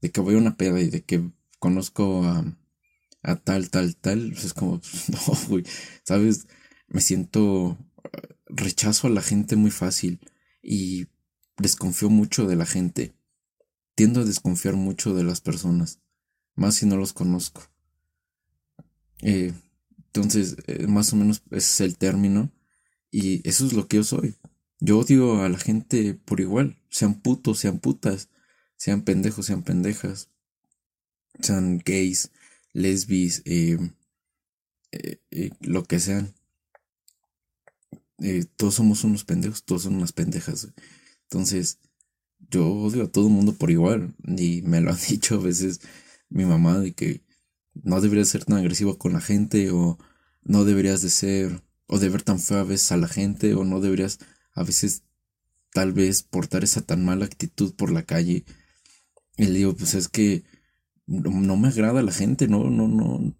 de 0.02 0.10
que 0.12 0.20
voy 0.20 0.36
a 0.36 0.38
una 0.38 0.56
peda 0.56 0.80
y 0.80 0.90
de 0.90 1.04
que 1.04 1.30
conozco 1.60 2.24
a, 2.24 2.44
a 3.22 3.36
tal, 3.36 3.70
tal, 3.70 3.96
tal, 3.96 4.30
pues 4.32 4.44
es 4.46 4.54
como, 4.54 4.80
no, 5.08 5.20
güey, 5.48 5.64
¿sabes? 6.04 6.46
Me 6.94 7.00
siento 7.00 7.76
rechazo 8.46 9.08
a 9.08 9.10
la 9.10 9.20
gente 9.20 9.56
muy 9.56 9.72
fácil 9.72 10.20
y 10.62 11.08
desconfío 11.58 12.08
mucho 12.08 12.46
de 12.46 12.54
la 12.54 12.66
gente. 12.66 13.16
Tiendo 13.96 14.20
a 14.20 14.24
desconfiar 14.24 14.76
mucho 14.76 15.12
de 15.12 15.24
las 15.24 15.40
personas, 15.40 15.98
más 16.54 16.76
si 16.76 16.86
no 16.86 16.96
los 16.96 17.12
conozco. 17.12 17.62
Eh, 19.22 19.52
entonces, 20.06 20.56
eh, 20.68 20.86
más 20.86 21.12
o 21.12 21.16
menos 21.16 21.42
ese 21.46 21.56
es 21.56 21.80
el 21.80 21.98
término 21.98 22.52
y 23.10 23.46
eso 23.48 23.66
es 23.66 23.72
lo 23.72 23.88
que 23.88 23.96
yo 23.96 24.04
soy. 24.04 24.36
Yo 24.78 25.00
odio 25.00 25.42
a 25.42 25.48
la 25.48 25.58
gente 25.58 26.14
por 26.14 26.38
igual, 26.38 26.80
sean 26.90 27.20
putos, 27.20 27.58
sean 27.58 27.80
putas, 27.80 28.28
sean 28.76 29.02
pendejos, 29.02 29.46
sean 29.46 29.64
pendejas, 29.64 30.30
sean 31.40 31.78
gays, 31.84 32.30
lesbis, 32.72 33.42
eh, 33.46 33.78
lo 35.58 35.82
que 35.82 35.98
sean. 35.98 36.34
Eh, 38.24 38.46
todos 38.56 38.76
somos 38.76 39.04
unos 39.04 39.22
pendejos, 39.24 39.64
todos 39.64 39.82
son 39.82 39.96
unas 39.96 40.12
pendejas. 40.12 40.68
Entonces, 41.24 41.78
yo 42.50 42.66
odio 42.66 43.04
a 43.04 43.08
todo 43.12 43.26
el 43.26 43.34
mundo 43.34 43.52
por 43.52 43.70
igual. 43.70 44.14
Y 44.26 44.62
me 44.62 44.80
lo 44.80 44.90
han 44.92 44.98
dicho 45.08 45.34
a 45.34 45.38
veces 45.38 45.80
mi 46.30 46.46
mamá 46.46 46.78
de 46.78 46.94
que 46.94 47.22
no 47.74 48.00
deberías 48.00 48.30
ser 48.30 48.46
tan 48.46 48.56
agresivo 48.56 48.96
con 48.96 49.12
la 49.12 49.20
gente 49.20 49.70
o 49.70 49.98
no 50.42 50.64
deberías 50.64 51.02
de 51.02 51.10
ser 51.10 51.62
o 51.86 51.98
de 51.98 52.08
ver 52.08 52.22
tan 52.22 52.40
feo 52.40 52.58
a 52.58 52.64
veces 52.64 52.92
a 52.92 52.96
la 52.96 53.08
gente 53.08 53.54
o 53.54 53.64
no 53.64 53.80
deberías 53.80 54.18
a 54.54 54.62
veces 54.62 55.02
tal 55.74 55.92
vez 55.92 56.22
portar 56.22 56.64
esa 56.64 56.80
tan 56.80 57.04
mala 57.04 57.26
actitud 57.26 57.74
por 57.74 57.92
la 57.92 58.04
calle. 58.04 58.46
Y 59.36 59.44
le 59.44 59.58
digo, 59.58 59.76
pues 59.76 59.92
es 59.92 60.08
que 60.08 60.44
no, 61.06 61.30
no 61.30 61.56
me 61.58 61.68
agrada 61.68 62.02
la 62.02 62.12
gente, 62.12 62.48
no, 62.48 62.70
no, 62.70 62.88
no, 62.88 63.34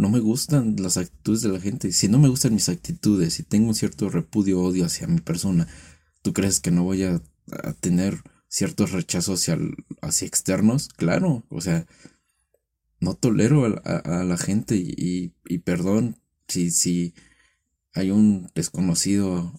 no 0.00 0.08
me 0.08 0.18
gustan 0.18 0.76
las 0.78 0.96
actitudes 0.96 1.42
de 1.42 1.50
la 1.50 1.60
gente. 1.60 1.92
Si 1.92 2.08
no 2.08 2.18
me 2.18 2.28
gustan 2.28 2.54
mis 2.54 2.70
actitudes, 2.70 3.34
si 3.34 3.42
tengo 3.42 3.68
un 3.68 3.74
cierto 3.74 4.08
repudio 4.08 4.60
odio 4.60 4.86
hacia 4.86 5.06
mi 5.06 5.20
persona, 5.20 5.68
¿tú 6.22 6.32
crees 6.32 6.60
que 6.60 6.70
no 6.70 6.84
voy 6.84 7.04
a, 7.04 7.22
tener 7.80 8.22
ciertos 8.48 8.92
rechazos 8.92 9.40
hacia, 9.40 9.58
hacia, 10.00 10.26
externos? 10.26 10.88
Claro, 10.88 11.44
o 11.50 11.60
sea, 11.60 11.86
no 12.98 13.14
tolero 13.14 13.66
a, 13.84 14.24
la 14.24 14.38
gente 14.38 14.76
y, 14.76 15.34
y, 15.46 15.58
perdón 15.58 16.16
si, 16.48 16.70
si 16.70 17.14
hay 17.92 18.10
un 18.10 18.50
desconocido 18.54 19.52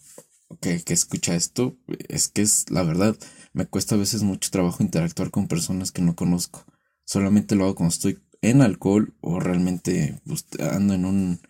que, 0.60 0.82
que 0.84 0.94
escucha 0.94 1.36
esto, 1.36 1.78
es 2.10 2.30
que 2.30 2.42
es 2.42 2.70
la 2.72 2.82
verdad. 2.82 3.16
Me 3.54 3.68
cuesta 3.68 3.94
a 3.96 4.00
veces 4.00 4.24
mucho 4.24 4.50
trabajo 4.50 4.82
interactuar 4.82 5.30
con 5.30 5.48
personas 5.48 5.92
que 5.92 6.02
no 6.02 6.16
conozco. 6.16 6.66
Solamente 7.06 7.56
lo 7.56 7.66
hago 7.66 7.76
cuando 7.76 7.94
estoy 7.94 8.20
en 8.42 8.62
alcohol 8.62 9.14
o 9.22 9.40
realmente 9.40 10.20
pues, 10.26 10.46
ando 10.60 10.94
en 10.94 11.06
un, 11.06 11.42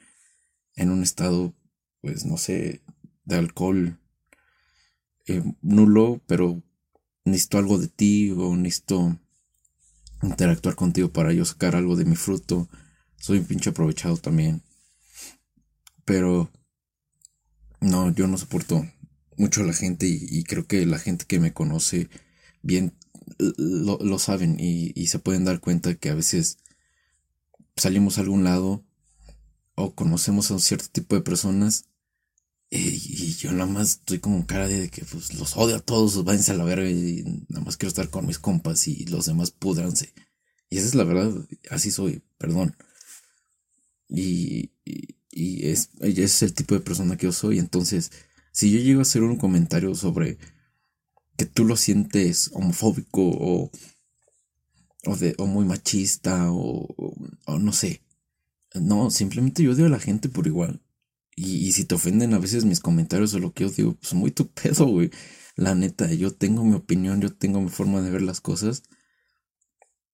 en 0.76 0.92
un 0.92 1.04
estado, 1.04 1.56
pues 2.02 2.26
no 2.26 2.38
sé, 2.38 2.82
de 3.26 3.36
alcohol 3.36 4.00
eh, 5.28 5.44
nulo, 5.62 6.22
pero 6.28 6.62
necesito 7.26 7.58
algo 7.58 7.78
de 7.78 7.88
ti 7.88 8.32
o 8.32 8.56
necesito 8.56 9.18
interactuar 10.22 10.76
contigo 10.76 11.12
para 11.12 11.34
yo 11.34 11.46
sacar 11.46 11.76
algo 11.76 11.96
de 11.96 12.06
mi 12.06 12.16
fruto. 12.16 12.68
Soy 13.18 13.40
un 13.40 13.46
pinche 13.46 13.70
aprovechado 13.70 14.18
también. 14.18 14.64
Pero 16.06 16.52
no, 17.80 18.14
yo 18.14 18.28
no 18.28 18.38
soporto 18.38 18.86
mucho 19.38 19.62
a 19.62 19.66
la 19.66 19.74
gente 19.74 20.08
y, 20.08 20.44
creo 20.44 20.68
que 20.68 20.86
la 20.86 21.00
gente 21.00 21.26
que 21.26 21.40
me 21.40 21.54
conoce 21.54 22.10
bien 22.62 22.94
lo, 23.38 24.20
saben 24.20 24.58
y, 24.60 24.92
y, 25.00 25.08
se 25.08 25.20
pueden 25.20 25.46
dar 25.46 25.60
cuenta 25.60 25.96
que 25.96 26.10
a 26.10 26.16
veces 26.16 26.58
salimos 27.76 28.18
a 28.18 28.22
algún 28.22 28.44
lado 28.44 28.84
o 29.76 29.96
conocemos 29.96 30.52
a 30.52 30.56
un 30.56 30.60
cierto 30.60 30.88
tipo 30.92 31.16
de 31.16 31.22
personas 31.22 31.86
y, 32.74 33.34
yo 33.36 33.52
nada 33.52 33.66
más 33.66 33.90
estoy 33.90 34.20
como 34.20 34.46
cara 34.48 34.66
de 34.68 34.90
que 34.90 35.04
pues 35.04 35.34
los 35.34 35.58
odio 35.58 35.76
a 35.76 35.82
todos, 35.82 36.24
váyanse 36.24 36.54
a 36.54 36.56
la 36.56 36.64
verga 36.64 36.90
y 36.90 37.22
nada 37.50 37.66
más 37.66 37.76
quiero 37.76 37.90
estar 37.90 38.10
con 38.10 38.26
mis 38.26 38.40
compas 38.40 38.88
y 38.88 39.06
los 39.08 39.26
demás 39.26 39.52
pudranse. 39.52 40.14
Y 40.70 40.78
esa 40.78 40.88
es 40.88 40.96
la 40.96 41.04
verdad, 41.04 41.34
así 41.70 41.92
soy, 41.92 42.24
perdón. 42.38 42.78
Y, 44.08 44.72
y, 44.86 45.68
es, 45.68 45.90
es 46.00 46.42
el 46.44 46.54
tipo 46.54 46.74
de 46.74 46.80
persona 46.80 47.18
que 47.18 47.26
yo 47.26 47.34
soy. 47.34 47.60
Entonces, 47.60 48.12
si 48.54 48.72
yo 48.72 48.80
llego 48.80 49.00
a 49.00 49.04
hacer 49.04 49.24
un 49.24 49.36
comentario 49.36 49.94
sobre 49.94 50.38
que 51.36 51.46
tú 51.46 51.66
lo 51.66 51.76
sientes 51.76 52.52
homofóbico 52.54 53.22
o, 53.22 53.72
o, 55.06 55.16
de, 55.16 55.36
o 55.38 55.48
muy 55.48 55.66
machista 55.66 56.52
o, 56.52 57.16
o, 57.46 57.60
no 57.60 57.74
sé. 57.74 58.02
No, 58.74 59.12
simplemente 59.12 59.64
yo 59.64 59.74
odio 59.74 59.86
a 59.88 59.90
la 59.90 60.00
gente 60.00 60.30
por 60.30 60.48
igual. 60.48 60.82
Y, 61.36 61.68
y, 61.68 61.72
si 61.74 61.86
te 61.86 61.96
ofenden 61.96 62.34
a 62.34 62.40
veces 62.40 62.66
mis 62.66 62.80
comentarios 62.80 63.34
o 63.34 63.40
lo 63.40 63.54
que 63.54 63.64
yo 63.66 63.70
digo, 63.72 63.96
pues 63.96 64.14
muy 64.14 64.32
tu 64.32 64.48
pedo, 64.52 64.86
güey. 64.88 65.12
La 65.56 65.76
neta, 65.76 66.12
yo 66.14 66.32
tengo 66.32 66.64
mi 66.64 66.76
opinión, 66.76 67.22
yo 67.22 67.34
tengo 67.34 67.62
mi 67.62 67.70
forma 67.70 68.02
de 68.02 68.12
ver 68.12 68.22
las 68.22 68.42
cosas. 68.42 68.84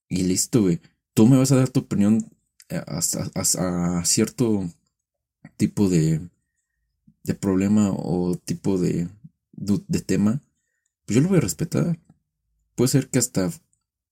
Y 0.10 0.24
listo, 0.24 0.62
güey. 0.62 0.80
Tú 1.14 1.28
me 1.28 1.38
vas 1.38 1.52
a 1.52 1.58
dar 1.58 1.70
tu 1.70 1.82
opinión 1.82 2.30
eh, 2.70 2.84
a, 2.86 4.04
cierto 4.06 4.70
tipo 5.58 5.90
de, 5.90 6.22
de 7.24 7.34
problema 7.36 7.92
o 7.92 8.36
tipo 8.38 8.78
de, 8.78 9.08
de 9.54 10.02
tema. 10.02 10.42
Pues 11.06 11.16
yo 11.16 11.22
lo 11.22 11.30
voy 11.30 11.38
a 11.38 11.42
respetar. 11.42 12.00
Puede 12.76 12.90
ser 12.90 13.10
que 13.10 13.20
hasta 13.20 13.52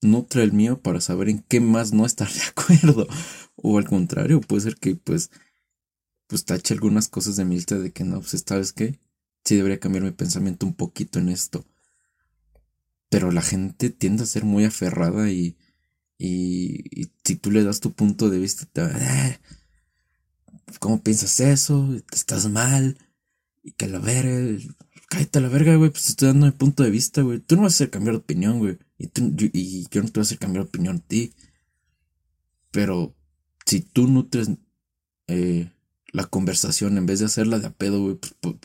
nutre 0.06 0.44
el 0.44 0.54
mío 0.54 0.82
para 0.82 1.02
saber 1.02 1.30
en 1.30 1.40
qué 1.40 1.60
más 1.60 1.94
no 1.94 2.06
estar 2.06 2.32
de 2.32 2.42
acuerdo. 2.50 3.08
O 3.56 3.78
al 3.78 3.88
contrario, 3.88 4.42
puede 4.42 4.62
ser 4.62 4.76
que 4.78 4.96
pues 4.96 5.32
pues 6.28 6.46
tache 6.46 6.74
algunas 6.74 7.08
cosas 7.08 7.36
de 7.36 7.46
mi 7.46 7.56
lista 7.56 7.78
de 7.78 7.92
que 7.92 8.04
no, 8.04 8.20
pues 8.20 8.44
sabes 8.46 8.74
qué, 8.74 9.00
sí 9.44 9.56
debería 9.56 9.80
cambiar 9.80 10.04
mi 10.04 10.12
pensamiento 10.12 10.66
un 10.66 10.74
poquito 10.74 11.20
en 11.20 11.30
esto. 11.30 11.66
Pero 13.10 13.32
la 13.32 13.42
gente 13.42 13.90
tiende 13.90 14.24
a 14.24 14.28
ser 14.28 14.44
muy 14.44 14.66
aferrada 14.66 15.30
y, 15.30 15.58
y, 16.18 17.12
si 17.24 17.36
tú 17.36 17.52
le 17.52 17.64
das 17.64 17.80
tu 17.80 17.94
punto 17.94 18.30
de 18.30 18.40
vista, 18.40 18.66
te 18.66 18.82
ah, 18.82 19.40
¿cómo 20.80 21.02
piensas 21.02 21.40
eso? 21.40 21.96
Estás 22.12 22.50
mal. 22.50 22.98
Y 23.64 23.72
que 23.72 23.88
la 23.88 24.00
verga, 24.00 24.60
cállate 25.10 25.40
a 25.40 25.42
la 25.42 25.50
verga, 25.50 25.76
güey, 25.76 25.90
pues 25.90 26.10
estoy 26.10 26.30
dando 26.30 26.46
mi 26.46 26.52
punto 26.52 26.84
de 26.84 26.90
vista, 26.90 27.22
güey. 27.22 27.40
Tú 27.40 27.56
no 27.56 27.64
vas 27.64 27.74
a 27.74 27.76
hacer 27.76 27.90
cambiar 27.90 28.16
de 28.16 28.20
opinión, 28.20 28.60
güey. 28.60 28.78
Y, 28.98 29.10
yo, 29.14 29.48
y 29.54 29.88
yo 29.90 30.02
no 30.02 30.08
te 30.08 30.20
voy 30.20 30.22
a 30.22 30.28
hacer 30.28 30.40
cambiar 30.40 30.64
de 30.64 30.70
opinión 30.70 30.98
a 30.98 31.08
ti. 31.08 31.34
Pero 32.72 33.16
si 33.66 33.82
tú 33.82 34.08
nutres 34.08 34.50
eh, 35.28 35.72
la 36.12 36.26
conversación 36.26 36.98
en 36.98 37.06
vez 37.06 37.20
de 37.20 37.26
hacerla 37.26 37.60
de 37.60 37.68
a 37.68 37.72
pedo, 37.72 38.02
güey, 38.02 38.16
pues, 38.16 38.36
pues, 38.40 38.56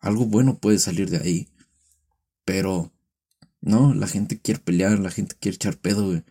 algo 0.00 0.26
bueno 0.26 0.58
puede 0.58 0.78
salir 0.78 1.10
de 1.10 1.18
ahí. 1.18 1.48
Pero, 2.44 2.92
no, 3.60 3.94
la 3.94 4.06
gente 4.06 4.38
quiere 4.40 4.60
pelear, 4.60 4.98
la 4.98 5.10
gente 5.10 5.36
quiere 5.40 5.56
echar 5.56 5.76
pedo, 5.78 6.06
güey. 6.06 6.24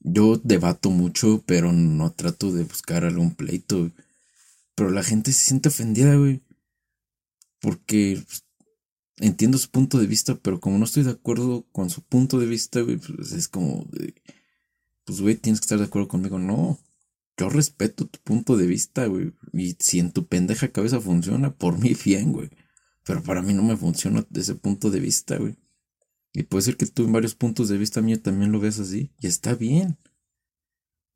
Yo 0.00 0.40
debato 0.42 0.90
mucho, 0.90 1.42
pero 1.46 1.72
no 1.72 2.12
trato 2.12 2.52
de 2.52 2.64
buscar 2.64 3.04
algún 3.04 3.34
pleito. 3.34 3.90
Pero 4.74 4.90
la 4.90 5.02
gente 5.02 5.32
se 5.32 5.44
siente 5.44 5.68
ofendida, 5.68 6.14
güey. 6.16 6.42
Porque 7.60 8.22
entiendo 9.18 9.58
su 9.58 9.70
punto 9.70 9.98
de 9.98 10.06
vista, 10.06 10.34
pero 10.36 10.60
como 10.60 10.78
no 10.78 10.84
estoy 10.84 11.02
de 11.02 11.10
acuerdo 11.10 11.66
con 11.72 11.90
su 11.90 12.02
punto 12.02 12.38
de 12.38 12.46
vista, 12.46 12.80
güey, 12.80 12.96
pues 12.96 13.32
es 13.32 13.48
como 13.48 13.86
pues, 15.10 15.20
güey, 15.20 15.34
tienes 15.34 15.60
que 15.60 15.64
estar 15.64 15.78
de 15.78 15.86
acuerdo 15.86 16.06
conmigo. 16.06 16.38
No, 16.38 16.78
yo 17.36 17.48
respeto 17.48 18.06
tu 18.06 18.20
punto 18.20 18.56
de 18.56 18.68
vista, 18.68 19.06
güey. 19.06 19.32
Y 19.52 19.76
si 19.80 19.98
en 19.98 20.12
tu 20.12 20.26
pendeja 20.26 20.68
cabeza 20.68 21.00
funciona, 21.00 21.52
por 21.52 21.78
mí 21.78 21.96
bien, 22.04 22.32
güey. 22.32 22.50
Pero 23.04 23.20
para 23.22 23.42
mí 23.42 23.52
no 23.52 23.64
me 23.64 23.76
funciona 23.76 24.24
ese 24.34 24.54
punto 24.54 24.88
de 24.88 25.00
vista, 25.00 25.36
güey. 25.36 25.56
Y 26.32 26.44
puede 26.44 26.62
ser 26.62 26.76
que 26.76 26.86
tú 26.86 27.04
en 27.04 27.12
varios 27.12 27.34
puntos 27.34 27.68
de 27.68 27.76
vista 27.76 28.02
mío 28.02 28.20
también 28.20 28.52
lo 28.52 28.60
veas 28.60 28.78
así. 28.78 29.10
Y 29.20 29.26
está 29.26 29.54
bien. 29.54 29.98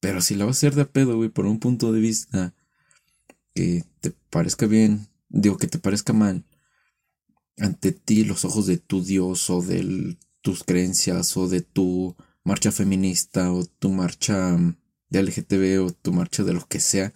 Pero 0.00 0.20
si 0.20 0.34
la 0.34 0.44
vas 0.44 0.56
a 0.56 0.58
hacer 0.58 0.74
de 0.74 0.82
a 0.82 0.90
pedo, 0.90 1.16
güey, 1.16 1.28
por 1.28 1.46
un 1.46 1.60
punto 1.60 1.92
de 1.92 2.00
vista 2.00 2.52
que 3.54 3.84
te 4.00 4.10
parezca 4.30 4.66
bien, 4.66 5.06
digo 5.34 5.56
que 5.56 5.66
te 5.66 5.78
parezca 5.78 6.12
mal, 6.12 6.46
ante 7.58 7.92
ti, 7.92 8.24
los 8.24 8.44
ojos 8.44 8.66
de 8.66 8.78
tu 8.78 9.02
Dios 9.02 9.50
o 9.50 9.62
de 9.62 10.16
tus 10.40 10.64
creencias 10.64 11.36
o 11.36 11.48
de 11.48 11.60
tu 11.60 12.16
marcha 12.44 12.70
feminista 12.72 13.52
o 13.52 13.64
tu 13.64 13.90
marcha 13.90 14.56
de 15.08 15.22
LGTB 15.22 15.84
o 15.84 15.92
tu 15.92 16.12
marcha 16.12 16.44
de 16.44 16.52
lo 16.52 16.66
que 16.66 16.80
sea, 16.80 17.12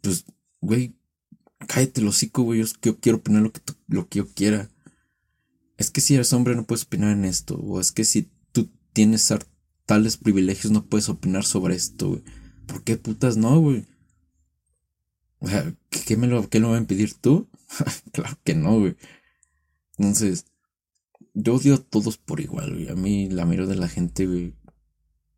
pues, 0.00 0.24
güey, 0.60 0.96
cállate 1.68 2.00
el 2.00 2.08
hocico, 2.08 2.42
güey, 2.42 2.64
yo, 2.82 3.00
quiero 3.00 3.18
opinar 3.18 3.42
lo 3.42 3.52
que, 3.52 3.60
lo 3.88 4.08
que 4.08 4.18
yo 4.18 4.32
quiera. 4.32 4.70
Es 5.76 5.90
que 5.90 6.00
si 6.00 6.14
eres 6.14 6.32
hombre 6.32 6.56
no 6.56 6.64
puedes 6.64 6.84
opinar 6.84 7.12
en 7.12 7.24
esto, 7.24 7.56
o 7.56 7.80
es 7.80 7.92
que 7.92 8.04
si 8.04 8.30
tú 8.52 8.70
tienes 8.92 9.32
tales 9.84 10.16
privilegios 10.16 10.72
no 10.72 10.86
puedes 10.86 11.08
opinar 11.08 11.44
sobre 11.44 11.76
esto, 11.76 12.08
güey. 12.08 12.24
¿Por 12.66 12.82
qué 12.82 12.96
putas 12.96 13.36
no, 13.36 13.60
güey? 13.60 13.86
¿Qué, 16.06 16.16
me 16.16 16.26
lo, 16.26 16.48
qué 16.48 16.60
lo 16.60 16.70
va 16.70 16.76
a 16.76 16.80
impedir 16.80 17.14
tú? 17.14 17.48
claro 18.12 18.38
que 18.44 18.54
no, 18.54 18.78
güey. 18.78 18.96
Entonces, 19.98 20.46
yo 21.34 21.54
odio 21.54 21.74
a 21.74 21.78
todos 21.78 22.16
por 22.18 22.40
igual, 22.40 22.74
güey. 22.74 22.88
A 22.88 22.94
mí 22.94 23.28
la 23.28 23.44
mayoría 23.44 23.68
de 23.68 23.76
la 23.76 23.88
gente, 23.88 24.26
güey, 24.26 24.54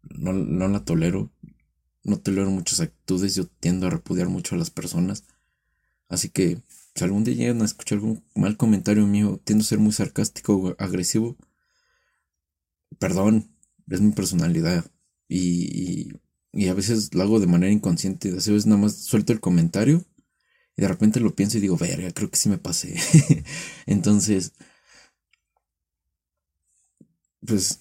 no, 0.02 0.32
no 0.32 0.68
la 0.68 0.84
tolero. 0.84 1.32
No 2.04 2.18
tolero 2.18 2.50
muchas 2.50 2.80
actitudes. 2.80 3.34
Yo 3.34 3.46
tiendo 3.46 3.86
a 3.86 3.90
repudiar 3.90 4.28
mucho 4.28 4.54
a 4.54 4.58
las 4.58 4.70
personas. 4.70 5.24
Así 6.08 6.30
que 6.30 6.62
si 6.94 7.04
algún 7.04 7.24
día 7.24 7.34
llegan 7.34 7.62
a 7.62 7.64
escuchar 7.64 7.98
algún 7.98 8.24
mal 8.34 8.56
comentario 8.56 9.06
mío, 9.06 9.40
tiendo 9.44 9.62
a 9.62 9.66
ser 9.66 9.78
muy 9.78 9.92
sarcástico 9.92 10.56
o 10.56 10.76
agresivo. 10.78 11.36
Perdón, 12.98 13.50
es 13.88 14.00
mi 14.00 14.12
personalidad. 14.12 14.84
Y, 15.28 16.12
a 16.66 16.74
veces 16.74 17.14
lo 17.14 17.22
hago 17.22 17.38
de 17.38 17.46
manera 17.46 17.72
inconsciente. 17.72 18.30
A 18.30 18.34
veces 18.34 18.66
nada 18.66 18.80
más 18.82 18.96
suelto 18.96 19.32
el 19.32 19.38
comentario 19.40 20.04
y 20.76 20.82
de 20.82 20.88
repente 20.88 21.20
lo 21.20 21.34
pienso 21.34 21.58
y 21.58 21.60
digo, 21.60 21.76
verga, 21.76 22.10
creo 22.10 22.30
que 22.30 22.36
sí 22.36 22.48
me 22.48 22.58
pasé. 22.58 22.96
Entonces, 23.86 24.52
pues 27.46 27.80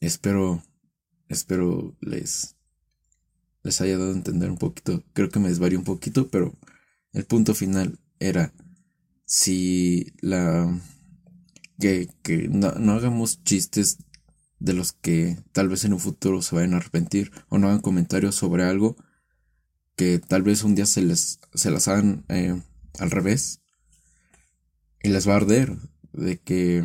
espero 0.00 0.62
Espero 1.32 1.96
les, 2.02 2.56
les 3.62 3.80
haya 3.80 3.96
dado 3.96 4.10
a 4.10 4.14
entender 4.14 4.50
un 4.50 4.58
poquito. 4.58 5.02
Creo 5.14 5.30
que 5.30 5.40
me 5.40 5.48
desvarié 5.48 5.78
un 5.78 5.84
poquito, 5.84 6.28
pero 6.28 6.52
el 7.14 7.24
punto 7.24 7.54
final 7.54 7.98
era 8.18 8.52
si 9.24 10.12
la 10.20 10.78
que, 11.80 12.10
que 12.22 12.48
no, 12.48 12.72
no, 12.72 12.92
hagamos 12.92 13.42
chistes 13.44 13.96
de 14.62 14.72
los 14.72 14.92
que 14.92 15.38
tal 15.52 15.68
vez 15.68 15.84
en 15.84 15.92
un 15.92 16.00
futuro 16.00 16.42
se 16.42 16.54
vayan 16.54 16.74
a 16.74 16.76
arrepentir 16.78 17.32
o 17.48 17.58
no 17.58 17.68
hagan 17.68 17.80
comentarios 17.80 18.34
sobre 18.34 18.64
algo 18.64 18.96
que 19.96 20.18
tal 20.18 20.42
vez 20.42 20.62
un 20.62 20.74
día 20.74 20.86
se 20.86 21.02
les 21.02 21.40
se 21.54 21.70
las 21.70 21.88
hagan 21.88 22.24
eh, 22.28 22.60
al 22.98 23.10
revés 23.10 23.60
y 25.02 25.08
les 25.08 25.28
va 25.28 25.34
a 25.34 25.36
arder 25.36 25.76
de 26.12 26.40
que 26.40 26.84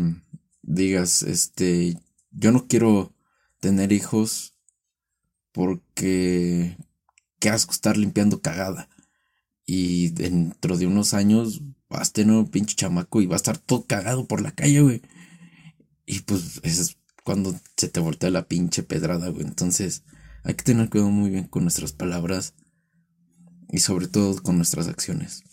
digas 0.61 1.23
este 1.23 1.97
yo 2.31 2.51
no 2.51 2.67
quiero 2.67 3.13
tener 3.59 3.91
hijos 3.91 4.55
porque 5.51 6.77
qué 7.39 7.49
asco 7.49 7.71
estar 7.71 7.97
limpiando 7.97 8.41
cagada. 8.41 8.89
Y 9.65 10.09
dentro 10.09 10.77
de 10.77 10.87
unos 10.87 11.13
años 11.13 11.61
vas 11.89 12.09
a 12.09 12.13
tener 12.13 12.35
un 12.35 12.49
pinche 12.49 12.75
chamaco 12.75 13.21
y 13.21 13.25
va 13.25 13.35
a 13.35 13.37
estar 13.37 13.57
todo 13.57 13.85
cagado 13.85 14.27
por 14.27 14.41
la 14.41 14.51
calle, 14.51 14.81
güey. 14.81 15.01
Y 16.05 16.19
pues 16.21 16.61
es 16.63 16.97
cuando 17.27 17.53
se 17.75 17.89
te 17.89 17.99
voltea 17.99 18.29
la 18.29 18.47
pinche 18.47 18.83
pedrada, 18.83 19.27
güey. 19.27 19.45
Entonces 19.45 20.05
hay 20.45 20.53
que 20.53 20.63
tener 20.63 20.89
cuidado 20.89 21.11
muy 21.11 21.29
bien 21.29 21.43
con 21.43 21.63
nuestras 21.63 21.91
palabras 21.91 22.53
y 23.69 23.79
sobre 23.79 24.07
todo 24.07 24.41
con 24.41 24.55
nuestras 24.55 24.87
acciones. 24.87 25.43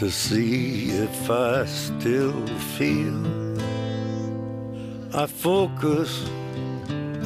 To 0.00 0.10
see 0.10 0.88
if 0.92 1.30
I 1.30 1.66
still 1.66 2.46
feel. 2.78 3.20
I 5.12 5.26
focus 5.26 6.24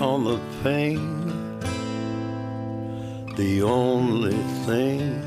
on 0.01 0.25
the 0.25 0.41
pain, 0.65 1.61
the 3.37 3.63
only 3.63 4.35
thing 4.67 5.23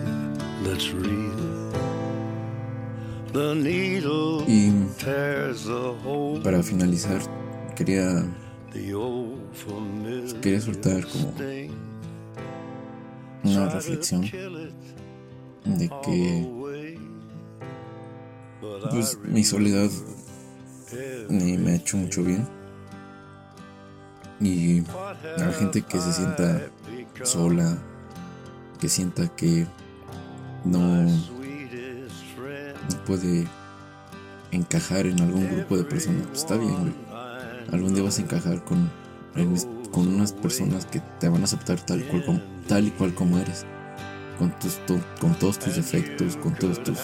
that's 0.61 0.91
real. 0.91 1.71
The 3.31 3.55
needle 3.55 4.43
Y 4.45 4.73
tears 4.97 5.63
the 5.63 5.93
hole. 6.03 6.41
para 6.43 6.61
finalizar, 6.61 7.21
quería, 7.77 8.25
quería 10.41 10.59
soltar 10.59 11.07
como 11.07 11.33
una 13.45 13.69
reflexión 13.69 14.29
de 15.63 15.89
que 16.03 16.56
pues 18.91 19.17
mi 19.23 19.43
soledad 19.43 19.89
me 21.29 21.71
ha 21.71 21.75
hecho 21.75 21.97
mucho 21.97 22.23
bien. 22.23 22.47
Y 24.39 24.81
a 24.81 25.45
la 25.45 25.53
gente 25.53 25.81
que 25.81 25.99
se 25.99 26.13
sienta 26.13 26.69
sola, 27.23 27.77
que 28.79 28.87
sienta 28.87 29.27
que 29.35 29.65
no, 30.63 31.03
no 31.03 31.11
puede 33.05 33.47
encajar 34.51 35.07
en 35.07 35.19
algún 35.21 35.49
grupo 35.49 35.77
de 35.77 35.83
personas, 35.83 36.27
pues 36.27 36.39
está 36.41 36.57
bien. 36.57 36.93
Algún 37.71 37.93
día 37.93 38.03
vas 38.03 38.19
a 38.19 38.21
encajar 38.21 38.63
con, 38.63 38.89
con 39.91 40.07
unas 40.07 40.33
personas 40.33 40.85
que 40.85 41.01
te 41.19 41.27
van 41.27 41.41
a 41.41 41.45
aceptar 41.45 41.79
tal, 41.81 42.05
cual 42.05 42.43
tal 42.67 42.87
y 42.87 42.91
cual 42.91 43.13
como 43.13 43.39
eres. 43.39 43.65
Con, 44.37 44.51
tus, 44.59 44.79
con 45.19 45.33
todos 45.39 45.57
tus 45.57 45.75
defectos, 45.75 46.37
con 46.37 46.53
todas 46.53 46.83
tus, 46.83 46.99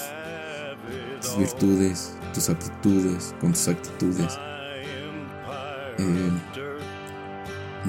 virtudes, 1.38 2.16
tus 2.34 2.50
aptitudes, 2.50 3.36
con 3.40 3.52
tus 3.52 3.68
actitudes. 3.68 4.38
Eh, 6.00 6.32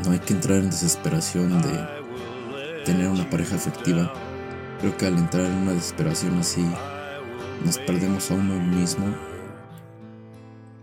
no 0.05 0.11
hay 0.11 0.19
que 0.19 0.35
entrar 0.35 0.59
en 0.59 0.71
desesperación 0.71 1.63
de 1.63 2.85
tener 2.85 3.09
una 3.09 3.29
pareja 3.31 3.57
afectiva. 3.57 4.13
Creo 4.81 4.97
que 4.97 5.07
al 5.07 5.19
entrar 5.19 5.47
en 5.47 5.53
una 5.53 5.73
desesperación 5.73 6.39
así, 6.39 6.65
nos 7.65 7.79
perdemos 7.79 8.31
a 8.31 8.35
uno 8.35 8.59
mismo 8.61 9.07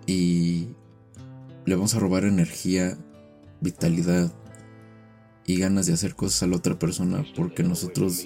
y 0.08 0.70
le 1.66 1.76
vamos 1.76 1.94
a 1.96 2.00
robar 2.00 2.26
energía, 2.26 2.98
vitalidad 3.60 4.32
y 5.46 5.60
ganas 5.60 5.86
de 5.86 5.94
hacer 5.94 6.16
cosas 6.16 6.44
a 6.44 6.48
la 6.48 6.56
otra 6.56 6.80
persona 6.80 7.24
porque 7.36 7.64
nosotros 7.64 8.26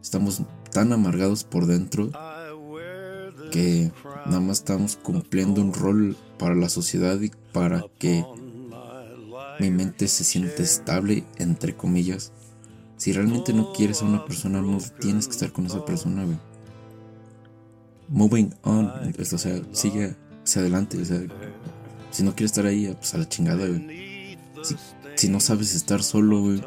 estamos 0.00 0.42
tan 0.70 0.92
amargados 0.92 1.44
por 1.44 1.66
dentro 1.66 2.10
que 3.50 3.92
nada 4.26 4.40
más 4.40 4.58
estamos 4.58 4.96
cumpliendo 4.96 5.60
un 5.60 5.72
rol 5.72 6.16
para 6.38 6.54
la 6.54 6.68
sociedad 6.68 7.20
y 7.20 7.30
para 7.52 7.84
que 7.98 8.24
mi 9.58 9.70
mente 9.70 10.08
se 10.08 10.24
siente 10.24 10.62
estable, 10.62 11.24
entre 11.38 11.76
comillas. 11.76 12.32
Si 12.96 13.12
realmente 13.12 13.52
no 13.52 13.72
quieres 13.72 14.02
a 14.02 14.06
una 14.06 14.24
persona, 14.24 14.60
no 14.60 14.78
tienes 15.00 15.26
que 15.26 15.32
estar 15.32 15.52
con 15.52 15.66
esa 15.66 15.84
persona, 15.84 16.24
güey. 16.24 16.38
Moving 18.08 18.54
on, 18.62 18.90
o 19.18 19.38
sea, 19.38 19.60
sigue 19.72 20.16
hacia 20.44 20.62
adelante, 20.62 21.00
o 21.00 21.04
sea, 21.04 21.20
si 22.10 22.22
no 22.22 22.34
quieres 22.34 22.50
estar 22.50 22.66
ahí, 22.66 22.92
pues 22.98 23.14
a 23.14 23.18
la 23.18 23.28
chingada, 23.28 23.66
güey. 23.66 24.36
Si, 25.16 25.28
no 25.28 25.40
sabes 25.40 25.74
estar 25.74 26.02
solo, 26.02 26.40
güey, 26.40 26.62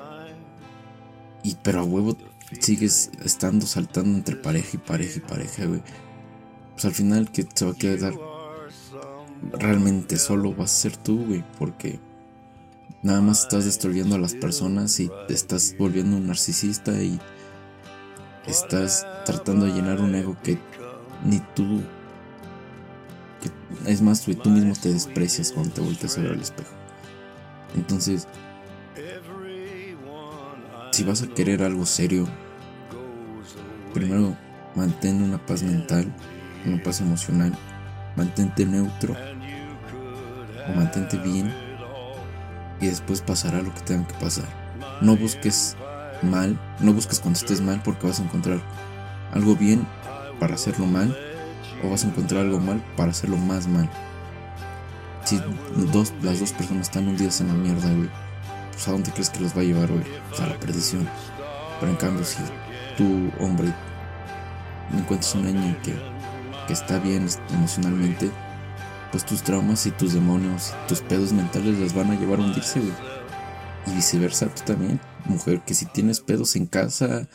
y 1.44 1.56
pero 1.64 1.82
a 1.82 1.84
huevo 1.84 2.18
sigues 2.60 3.12
estando 3.24 3.66
saltando 3.66 4.18
entre 4.18 4.36
pareja 4.36 4.70
y 4.74 4.78
pareja 4.78 5.18
y 5.18 5.22
pareja, 5.22 5.66
güey. 5.66 5.82
Pues 6.74 6.86
al 6.86 6.94
final 6.94 7.32
que 7.32 7.48
se 7.54 7.66
va 7.66 7.72
a 7.72 7.76
quedar 7.76 8.14
realmente 9.54 10.18
solo 10.18 10.54
vas 10.54 10.72
a 10.72 10.82
ser 10.82 10.98
tú, 10.98 11.26
güey, 11.26 11.44
porque 11.60 12.00
nada 13.02 13.22
más 13.22 13.44
estás 13.44 13.66
destruyendo 13.66 14.16
a 14.16 14.20
las 14.20 14.34
personas 14.34 15.00
y 15.00 15.12
te 15.28 15.34
estás 15.34 15.76
volviendo 15.78 16.18
un 16.18 16.28
narcisista 16.28 16.92
y 17.02 17.20
estás 18.48 19.06
tratando 19.26 19.66
de 19.66 19.74
llenar 19.74 20.02
un 20.02 20.16
ego 20.16 20.38
que 20.44 20.58
ni 21.26 21.40
tú 21.56 21.82
es 23.86 24.02
más, 24.02 24.26
güey, 24.26 24.38
tú 24.38 24.50
mismo 24.50 24.74
te 24.82 24.94
desprecias 24.94 25.52
cuando 25.52 25.74
te 25.74 25.82
volteas 25.82 26.18
a 26.18 26.22
ver 26.22 26.32
al 26.32 26.42
espejo. 26.42 26.72
Entonces, 27.76 28.28
si 30.92 31.04
vas 31.04 31.22
a 31.24 31.28
querer 31.28 31.64
algo 31.64 31.86
serio, 31.86 32.28
primero 33.94 34.38
mantén 34.76 35.22
una 35.22 35.44
paz 35.44 35.64
mental, 35.64 36.14
una 36.66 36.82
paz 36.82 37.02
emocional, 37.02 37.54
mantente 38.16 38.66
neutro 38.66 39.16
o 40.68 40.74
mantente 40.74 41.18
bien 41.18 41.54
y 42.80 42.88
después 42.88 43.22
pasará 43.22 43.62
lo 43.62 43.74
que 43.74 43.82
tenga 43.82 44.08
que 44.08 44.14
pasar. 44.16 44.46
No 45.02 45.16
busques 45.16 45.76
mal, 46.22 46.60
no 46.80 46.94
busques 46.94 47.20
cuando 47.20 47.40
estés 47.40 47.62
mal 47.62 47.82
porque 47.84 48.08
vas 48.08 48.20
a 48.20 48.24
encontrar 48.24 48.60
algo 49.34 49.56
bien 49.56 49.86
para 50.40 50.56
hacerlo 50.56 50.86
mal 50.86 51.16
o 51.84 51.90
vas 51.90 52.04
a 52.04 52.08
encontrar 52.08 52.42
algo 52.42 52.60
mal 52.60 52.84
para 52.96 53.12
hacerlo 53.12 53.38
más 53.38 53.68
mal. 53.68 53.90
Si 55.26 55.40
las 56.22 56.40
dos 56.40 56.52
personas 56.52 56.88
están 56.88 57.08
hundidas 57.08 57.40
en 57.42 57.48
la 57.48 57.54
mierda, 57.54 57.94
güey, 57.94 58.10
pues 58.74 58.88
a 58.88 58.92
dónde 58.92 59.12
crees 59.12 59.30
que 59.30 59.40
los 59.40 59.56
va 59.56 59.62
a 59.62 59.64
llevar? 59.64 59.90
Pues 60.30 60.42
a 60.42 60.48
la 60.48 60.60
perdición. 60.60 61.08
Pero 61.80 61.92
en 61.92 61.98
cambio, 61.98 62.26
si 62.26 62.40
tú, 62.98 63.32
hombre, 63.40 63.74
encuentras 64.92 65.36
una 65.36 65.52
niña 65.52 65.78
que, 65.82 65.94
que 66.68 66.74
está 66.74 67.00
bien 67.00 67.28
emocionalmente, 67.50 68.32
pues 69.12 69.26
tus 69.26 69.44
traumas 69.44 69.86
y 69.86 69.92
tus 69.92 70.14
demonios, 70.14 70.74
tus 70.88 71.02
pedos 71.02 71.34
mentales 71.34 71.78
las 71.78 71.94
van 71.94 72.12
a 72.12 72.20
llevar 72.20 72.40
a 72.40 72.44
hundirse, 72.44 72.80
güey. 72.80 72.94
Y 73.88 73.96
viceversa, 73.96 74.54
tú 74.54 74.64
también, 74.66 75.00
mujer, 75.26 75.62
que 75.66 75.74
si 75.74 75.86
tienes 75.86 76.22
pedos 76.22 76.56
en 76.56 76.66
casa 76.66 77.30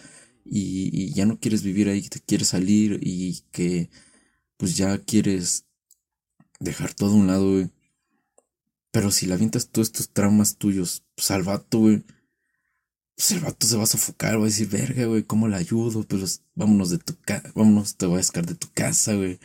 y, 0.44 1.12
ya 1.12 1.26
no 1.26 1.38
quieres 1.38 1.62
vivir 1.62 1.88
ahí, 1.88 2.02
te 2.02 2.20
quieres 2.20 2.48
salir 2.48 2.98
y 3.02 3.42
que 3.52 3.90
pues 4.56 4.76
ya 4.76 4.98
quieres 4.98 5.66
dejar 6.58 6.94
todo 6.94 7.12
a 7.12 7.16
un 7.16 7.26
lado, 7.26 7.52
güey. 7.52 7.70
Pero 8.90 9.10
si 9.10 9.26
le 9.26 9.34
avientas 9.34 9.68
todos 9.68 9.88
estos 9.88 10.10
traumas 10.10 10.56
tuyos 10.56 11.04
pues, 11.14 11.30
al 11.30 11.42
vato, 11.42 11.78
güey, 11.78 12.04
pues 13.18 13.32
el 13.32 13.40
vato 13.40 13.66
se 13.66 13.76
va 13.76 13.82
a 13.82 13.86
sofocar, 13.86 14.38
va 14.38 14.42
a 14.42 14.44
decir, 14.44 14.68
verga, 14.68 15.06
güey, 15.06 15.24
¿cómo 15.24 15.48
le 15.48 15.56
ayudo? 15.56 16.04
Pues 16.04 16.44
vámonos 16.54 16.90
de 16.90 16.98
tu 16.98 17.16
casa, 17.20 17.50
vámonos, 17.52 17.96
te 17.96 18.06
voy 18.06 18.20
a 18.20 18.22
sacar 18.22 18.46
de 18.46 18.54
tu 18.54 18.68
casa, 18.72 19.16
güey. 19.16 19.40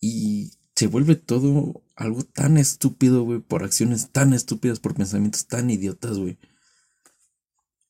Y 0.00 0.52
se 0.76 0.86
vuelve 0.86 1.16
todo 1.16 1.82
algo 1.96 2.22
tan 2.22 2.58
estúpido, 2.58 3.24
güey, 3.24 3.40
por 3.40 3.64
acciones 3.64 4.10
tan 4.12 4.34
estúpidas, 4.34 4.78
por 4.78 4.94
pensamientos 4.94 5.48
tan 5.48 5.68
idiotas, 5.68 6.16
güey. 6.16 6.38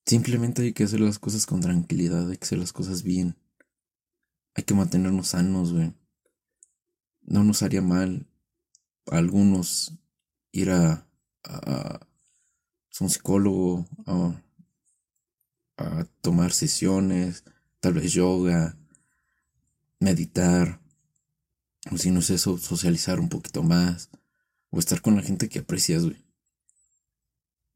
Simplemente 0.06 0.62
hay 0.62 0.72
que 0.72 0.84
hacer 0.84 1.00
las 1.00 1.18
cosas 1.18 1.44
con 1.44 1.60
tranquilidad, 1.60 2.30
hay 2.30 2.38
que 2.38 2.46
hacer 2.46 2.58
las 2.58 2.72
cosas 2.72 3.02
bien. 3.02 3.36
Hay 4.54 4.64
que 4.64 4.72
mantenernos 4.72 5.28
sanos, 5.28 5.74
güey. 5.74 5.92
No 7.20 7.44
nos 7.44 7.62
haría 7.62 7.82
mal 7.82 8.26
a 9.10 9.18
algunos 9.18 9.92
ir 10.52 10.70
a, 10.70 11.06
a, 11.44 12.00
un 12.98 13.10
psicólogo, 13.10 13.86
a, 14.06 14.42
a 15.78 16.04
tomar 16.20 16.52
sesiones, 16.52 17.44
tal 17.80 17.94
vez 17.94 18.12
yoga, 18.12 18.76
meditar, 20.00 20.80
o 21.90 21.96
si 21.96 22.10
no 22.10 22.18
es 22.18 22.30
eso, 22.30 22.58
socializar 22.58 23.20
un 23.20 23.28
poquito 23.28 23.62
más, 23.62 24.10
o 24.70 24.78
estar 24.78 25.00
con 25.00 25.16
la 25.16 25.22
gente 25.22 25.48
que 25.48 25.60
aprecias, 25.60 26.04
güey. 26.04 26.24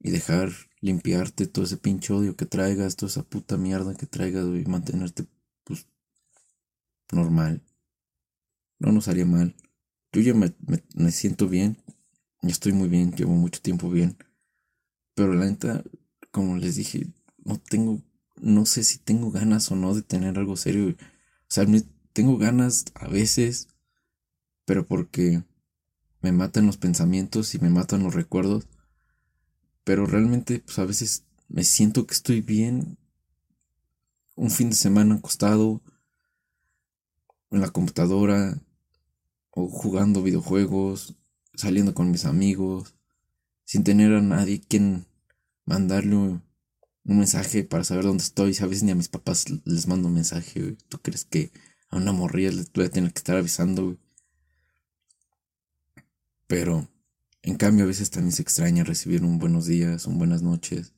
Y 0.00 0.10
dejar 0.10 0.50
limpiarte 0.80 1.46
todo 1.46 1.64
ese 1.64 1.76
pinche 1.76 2.12
odio 2.12 2.36
que 2.36 2.44
traigas, 2.44 2.96
toda 2.96 3.10
esa 3.10 3.22
puta 3.22 3.56
mierda 3.56 3.94
que 3.94 4.06
traigas, 4.06 4.46
güey, 4.46 4.64
mantenerte, 4.64 5.24
pues, 5.62 5.86
normal. 7.12 7.62
No 8.80 8.90
nos 8.90 9.06
haría 9.06 9.24
mal. 9.24 9.54
Yo 10.12 10.20
ya 10.20 10.34
me, 10.34 10.52
me, 10.66 10.82
me 10.94 11.12
siento 11.12 11.48
bien, 11.48 11.78
ya 12.42 12.50
estoy 12.50 12.72
muy 12.72 12.88
bien, 12.88 13.12
llevo 13.12 13.32
mucho 13.34 13.60
tiempo 13.62 13.88
bien. 13.88 14.16
Pero 15.14 15.34
la 15.34 15.44
neta, 15.44 15.84
como 16.32 16.56
les 16.56 16.74
dije, 16.74 17.06
no 17.44 17.58
tengo, 17.58 18.02
no 18.36 18.66
sé 18.66 18.84
si 18.84 18.98
tengo 18.98 19.30
ganas 19.30 19.70
o 19.70 19.76
no 19.76 19.94
de 19.94 20.02
tener 20.02 20.38
algo 20.38 20.56
serio. 20.56 20.90
O 20.90 20.94
sea, 21.48 21.66
tengo 22.12 22.38
ganas 22.38 22.84
a 22.94 23.08
veces, 23.08 23.68
pero 24.64 24.86
porque 24.86 25.42
me 26.20 26.32
matan 26.32 26.66
los 26.66 26.76
pensamientos 26.76 27.54
y 27.54 27.58
me 27.58 27.70
matan 27.70 28.02
los 28.02 28.14
recuerdos. 28.14 28.68
Pero 29.84 30.06
realmente, 30.06 30.60
pues 30.60 30.78
a 30.78 30.84
veces 30.84 31.24
me 31.48 31.64
siento 31.64 32.06
que 32.06 32.14
estoy 32.14 32.40
bien. 32.40 32.98
Un 34.34 34.50
fin 34.50 34.70
de 34.70 34.76
semana 34.76 35.16
acostado 35.16 35.82
en 37.50 37.60
la 37.60 37.70
computadora 37.70 38.58
o 39.50 39.68
jugando 39.68 40.22
videojuegos, 40.22 41.16
saliendo 41.54 41.92
con 41.92 42.10
mis 42.10 42.24
amigos, 42.24 42.94
sin 43.64 43.84
tener 43.84 44.14
a 44.14 44.22
nadie 44.22 44.60
quien 44.60 45.06
mandarle 45.66 46.40
un 47.04 47.18
mensaje 47.18 47.64
para 47.64 47.84
saber 47.84 48.04
dónde 48.04 48.22
estoy. 48.22 48.56
A 48.60 48.66
veces 48.66 48.82
ni 48.82 48.92
a 48.92 48.96
mis 48.96 49.08
papás 49.08 49.46
les 49.64 49.86
mando 49.86 50.08
un 50.08 50.14
mensaje. 50.14 50.76
¿Tú 50.88 50.98
crees 51.00 51.24
que 51.24 51.52
a 51.88 51.96
una 51.96 52.12
morrilla 52.12 52.52
les 52.52 52.72
voy 52.72 52.84
a 52.84 52.90
tener 52.90 53.12
que 53.12 53.18
estar 53.18 53.36
avisando? 53.36 53.98
Pero, 56.46 56.88
en 57.42 57.56
cambio, 57.56 57.84
a 57.84 57.88
veces 57.88 58.10
también 58.10 58.32
se 58.32 58.42
extraña 58.42 58.84
recibir 58.84 59.22
un 59.24 59.38
buenos 59.38 59.66
días, 59.66 60.06
un 60.06 60.18
buenas 60.18 60.42
noches. 60.42 60.92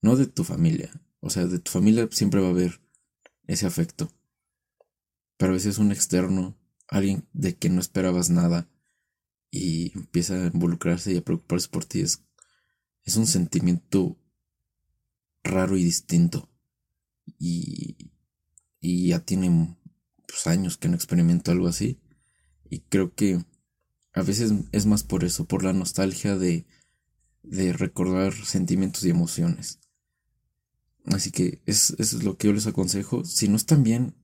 No 0.00 0.16
de 0.16 0.26
tu 0.26 0.44
familia. 0.44 0.90
O 1.20 1.30
sea, 1.30 1.46
de 1.46 1.58
tu 1.58 1.70
familia 1.70 2.08
siempre 2.10 2.40
va 2.40 2.48
a 2.48 2.50
haber 2.50 2.80
ese 3.46 3.66
afecto. 3.66 4.10
Pero 5.36 5.52
a 5.52 5.54
veces 5.54 5.78
un 5.78 5.92
externo, 5.92 6.56
alguien 6.88 7.26
de 7.32 7.56
quien 7.56 7.74
no 7.74 7.80
esperabas 7.80 8.30
nada 8.30 8.68
y 9.50 9.92
empieza 9.94 10.34
a 10.34 10.46
involucrarse 10.46 11.12
y 11.12 11.16
a 11.16 11.24
preocuparse 11.24 11.68
por 11.68 11.84
ti, 11.84 12.00
es, 12.00 12.22
es 13.04 13.16
un 13.16 13.26
sentimiento 13.26 14.16
raro 15.42 15.76
y 15.76 15.84
distinto. 15.84 16.48
Y, 17.38 18.12
y 18.80 19.08
ya 19.08 19.20
tiene 19.20 19.76
pues, 20.26 20.46
años 20.46 20.76
que 20.76 20.88
no 20.88 20.94
experimento 20.94 21.50
algo 21.50 21.68
así. 21.68 22.00
Y 22.68 22.80
creo 22.80 23.14
que 23.14 23.44
a 24.14 24.22
veces 24.22 24.52
es 24.72 24.86
más 24.86 25.04
por 25.04 25.24
eso, 25.24 25.46
por 25.46 25.64
la 25.64 25.72
nostalgia 25.72 26.36
de, 26.36 26.66
de 27.42 27.72
recordar 27.72 28.32
sentimientos 28.32 29.04
y 29.04 29.10
emociones. 29.10 29.80
Así 31.06 31.30
que 31.30 31.62
es, 31.66 31.90
eso 31.98 32.16
es 32.16 32.22
lo 32.22 32.36
que 32.36 32.48
yo 32.48 32.52
les 32.52 32.66
aconsejo. 32.66 33.24
Si 33.24 33.48
no 33.48 33.56
están 33.56 33.82
bien, 33.82 34.14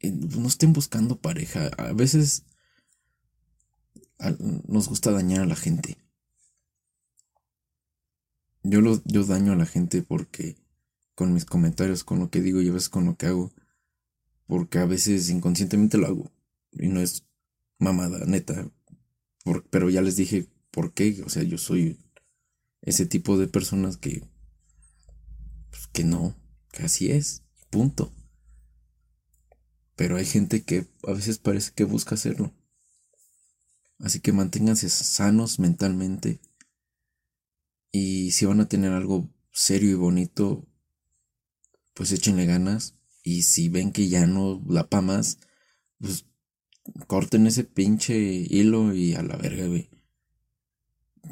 eh, 0.00 0.12
no 0.12 0.46
estén 0.46 0.72
buscando 0.72 1.20
pareja. 1.20 1.68
A 1.78 1.92
veces 1.92 2.44
nos 4.68 4.88
gusta 4.88 5.10
dañar 5.10 5.42
a 5.42 5.46
la 5.46 5.56
gente. 5.56 5.98
Yo, 8.64 8.80
lo, 8.80 9.02
yo 9.04 9.24
daño 9.24 9.52
a 9.52 9.56
la 9.56 9.66
gente 9.66 10.02
porque 10.02 10.56
con 11.14 11.32
mis 11.32 11.44
comentarios, 11.44 12.02
con 12.02 12.18
lo 12.18 12.30
que 12.30 12.40
digo 12.40 12.60
y 12.60 12.68
a 12.68 12.72
veces 12.72 12.88
con 12.88 13.04
lo 13.04 13.16
que 13.16 13.26
hago, 13.26 13.52
porque 14.46 14.78
a 14.78 14.86
veces 14.86 15.28
inconscientemente 15.30 15.98
lo 15.98 16.06
hago 16.06 16.32
y 16.72 16.88
no 16.88 17.00
es 17.00 17.26
mamada, 17.78 18.24
neta. 18.26 18.70
pero 19.70 19.90
ya 19.90 20.02
les 20.02 20.16
dije 20.16 20.48
por 20.70 20.92
qué, 20.92 21.22
o 21.24 21.28
sea, 21.28 21.42
yo 21.42 21.58
soy 21.58 21.98
ese 22.82 23.06
tipo 23.06 23.38
de 23.38 23.48
personas 23.48 23.96
que, 23.96 24.24
pues, 25.70 25.86
que 25.92 26.04
no, 26.04 26.34
que 26.72 26.84
así 26.84 27.10
es, 27.10 27.42
punto. 27.70 28.12
Pero 29.94 30.16
hay 30.16 30.24
gente 30.24 30.64
que 30.64 30.86
a 31.06 31.12
veces 31.12 31.38
parece 31.38 31.72
que 31.74 31.84
busca 31.84 32.14
hacerlo. 32.14 32.52
Así 34.00 34.20
que 34.20 34.32
manténganse 34.32 34.88
sanos 34.88 35.58
mentalmente 35.60 36.40
y 37.94 38.32
si 38.32 38.44
van 38.44 38.58
a 38.58 38.68
tener 38.68 38.90
algo 38.90 39.30
serio 39.52 39.88
y 39.88 39.94
bonito, 39.94 40.66
pues 41.94 42.10
échenle 42.10 42.44
ganas. 42.44 42.96
Y 43.22 43.42
si 43.42 43.68
ven 43.68 43.92
que 43.92 44.08
ya 44.08 44.26
no 44.26 44.60
la 44.68 44.88
pa 44.88 45.00
más, 45.00 45.38
pues 46.00 46.26
corten 47.06 47.46
ese 47.46 47.62
pinche 47.62 48.16
hilo 48.18 48.92
y 48.92 49.14
a 49.14 49.22
la 49.22 49.36
verga, 49.36 49.68
güey. 49.68 49.90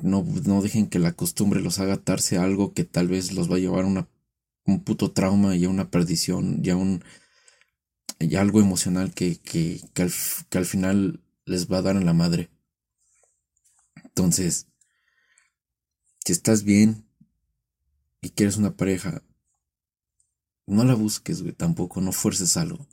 No, 0.04 0.24
no 0.44 0.62
dejen 0.62 0.86
que 0.86 1.00
la 1.00 1.14
costumbre 1.14 1.60
los 1.60 1.80
haga 1.80 1.94
atarse 1.94 2.38
a 2.38 2.44
algo 2.44 2.74
que 2.74 2.84
tal 2.84 3.08
vez 3.08 3.32
los 3.32 3.50
va 3.50 3.56
a 3.56 3.58
llevar 3.58 3.82
a 3.82 3.88
una, 3.88 4.08
un 4.64 4.84
puto 4.84 5.10
trauma 5.10 5.56
y 5.56 5.64
a 5.64 5.68
una 5.68 5.90
perdición, 5.90 6.62
ya 6.62 6.76
un 6.76 7.02
ya 8.20 8.40
algo 8.40 8.60
emocional 8.60 9.12
que, 9.12 9.40
que, 9.40 9.80
que, 9.94 10.02
al, 10.02 10.12
que 10.48 10.58
al 10.58 10.66
final 10.66 11.24
les 11.44 11.68
va 11.68 11.78
a 11.78 11.82
dar 11.82 11.96
en 11.96 12.06
la 12.06 12.12
madre. 12.12 12.50
Entonces, 14.04 14.68
si 16.24 16.32
estás 16.32 16.62
bien 16.62 17.04
y 18.20 18.30
quieres 18.30 18.56
una 18.56 18.76
pareja, 18.76 19.22
no 20.66 20.84
la 20.84 20.94
busques, 20.94 21.42
güey, 21.42 21.52
tampoco, 21.52 22.00
no 22.00 22.12
fuerces 22.12 22.56
algo. 22.56 22.86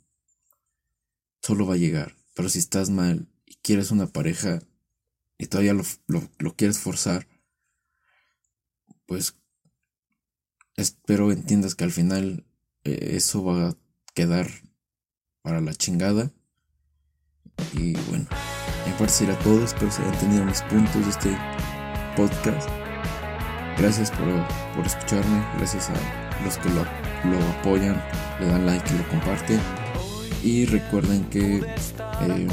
Solo 1.40 1.66
va 1.66 1.74
a 1.74 1.78
llegar. 1.78 2.16
Pero 2.34 2.48
si 2.48 2.58
estás 2.58 2.90
mal 2.90 3.28
y 3.46 3.54
quieres 3.56 3.90
una 3.90 4.06
pareja 4.06 4.60
y 5.38 5.46
todavía 5.46 5.74
lo, 5.74 6.56
quieres 6.56 6.78
forzar, 6.78 7.28
pues 9.06 9.36
espero 10.76 11.32
entiendas 11.32 11.74
que 11.74 11.84
al 11.84 11.92
final 11.92 12.46
eh, 12.84 13.12
eso 13.12 13.44
va 13.44 13.68
a 13.68 13.76
quedar 14.14 14.50
para 15.42 15.60
la 15.60 15.74
chingada. 15.74 16.32
Y 17.74 17.92
bueno, 18.08 18.26
en 18.86 18.92
parte 18.94 19.30
a 19.30 19.38
todos, 19.40 19.64
espero 19.64 19.86
que 19.86 19.92
se 19.92 20.02
hayan 20.02 20.14
entendido 20.14 20.44
mis 20.44 20.62
puntos 20.62 21.04
de 21.04 21.10
este 21.10 21.38
podcast. 22.16 22.79
Gracias 23.80 24.10
por, 24.10 24.28
por 24.76 24.86
escucharme, 24.86 25.42
gracias 25.56 25.88
a 25.88 26.44
los 26.44 26.58
que 26.58 26.68
lo, 26.68 26.84
lo, 27.24 27.48
apoyan, 27.58 27.98
le 28.38 28.46
dan 28.46 28.66
like 28.66 28.94
y 28.94 28.98
lo 28.98 29.08
comparten. 29.08 29.58
Y 30.42 30.66
recuerden 30.66 31.24
que 31.30 31.64
eh, 32.20 32.48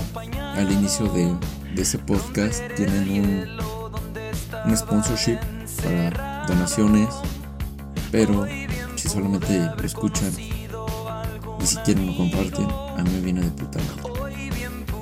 al 0.56 0.72
inicio 0.72 1.08
de, 1.08 1.36
de 1.76 1.82
ese 1.82 2.00
podcast 2.00 2.64
tienen 2.78 3.10
un, 3.26 3.60
un 4.68 4.78
sponsorship 4.78 5.38
para 5.84 6.46
donaciones, 6.48 7.10
pero 8.10 8.48
si 8.96 9.10
solamente 9.10 9.70
escuchan 9.84 10.32
y 10.40 11.66
si 11.66 11.76
quieren 11.80 12.08
lo 12.08 12.16
comparten, 12.16 12.68
a 12.98 13.04
mí 13.04 13.10
me 13.12 13.20
viene 13.20 13.42
de 13.42 13.52
puta 13.52 13.80
madre. 13.80 14.32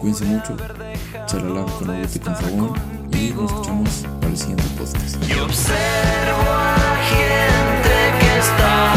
Cuídense 0.01 0.26
mucho, 0.26 0.57
lavan 0.57 1.65
con 1.78 1.89
agua 1.91 2.07
y 2.11 2.19
con 2.19 2.36
favor 2.36 2.95
y 3.16 3.34
nos 3.34 3.51
escuchamos 3.51 4.05
para 4.20 4.32
el 4.32 4.38
siguiente 4.38 4.63
podcast. 4.78 5.16
Y 5.30 5.39
observo 5.39 6.51
a 6.51 6.76
la 6.78 6.95
gente 7.09 8.20
que 8.20 8.39
está 8.39 8.95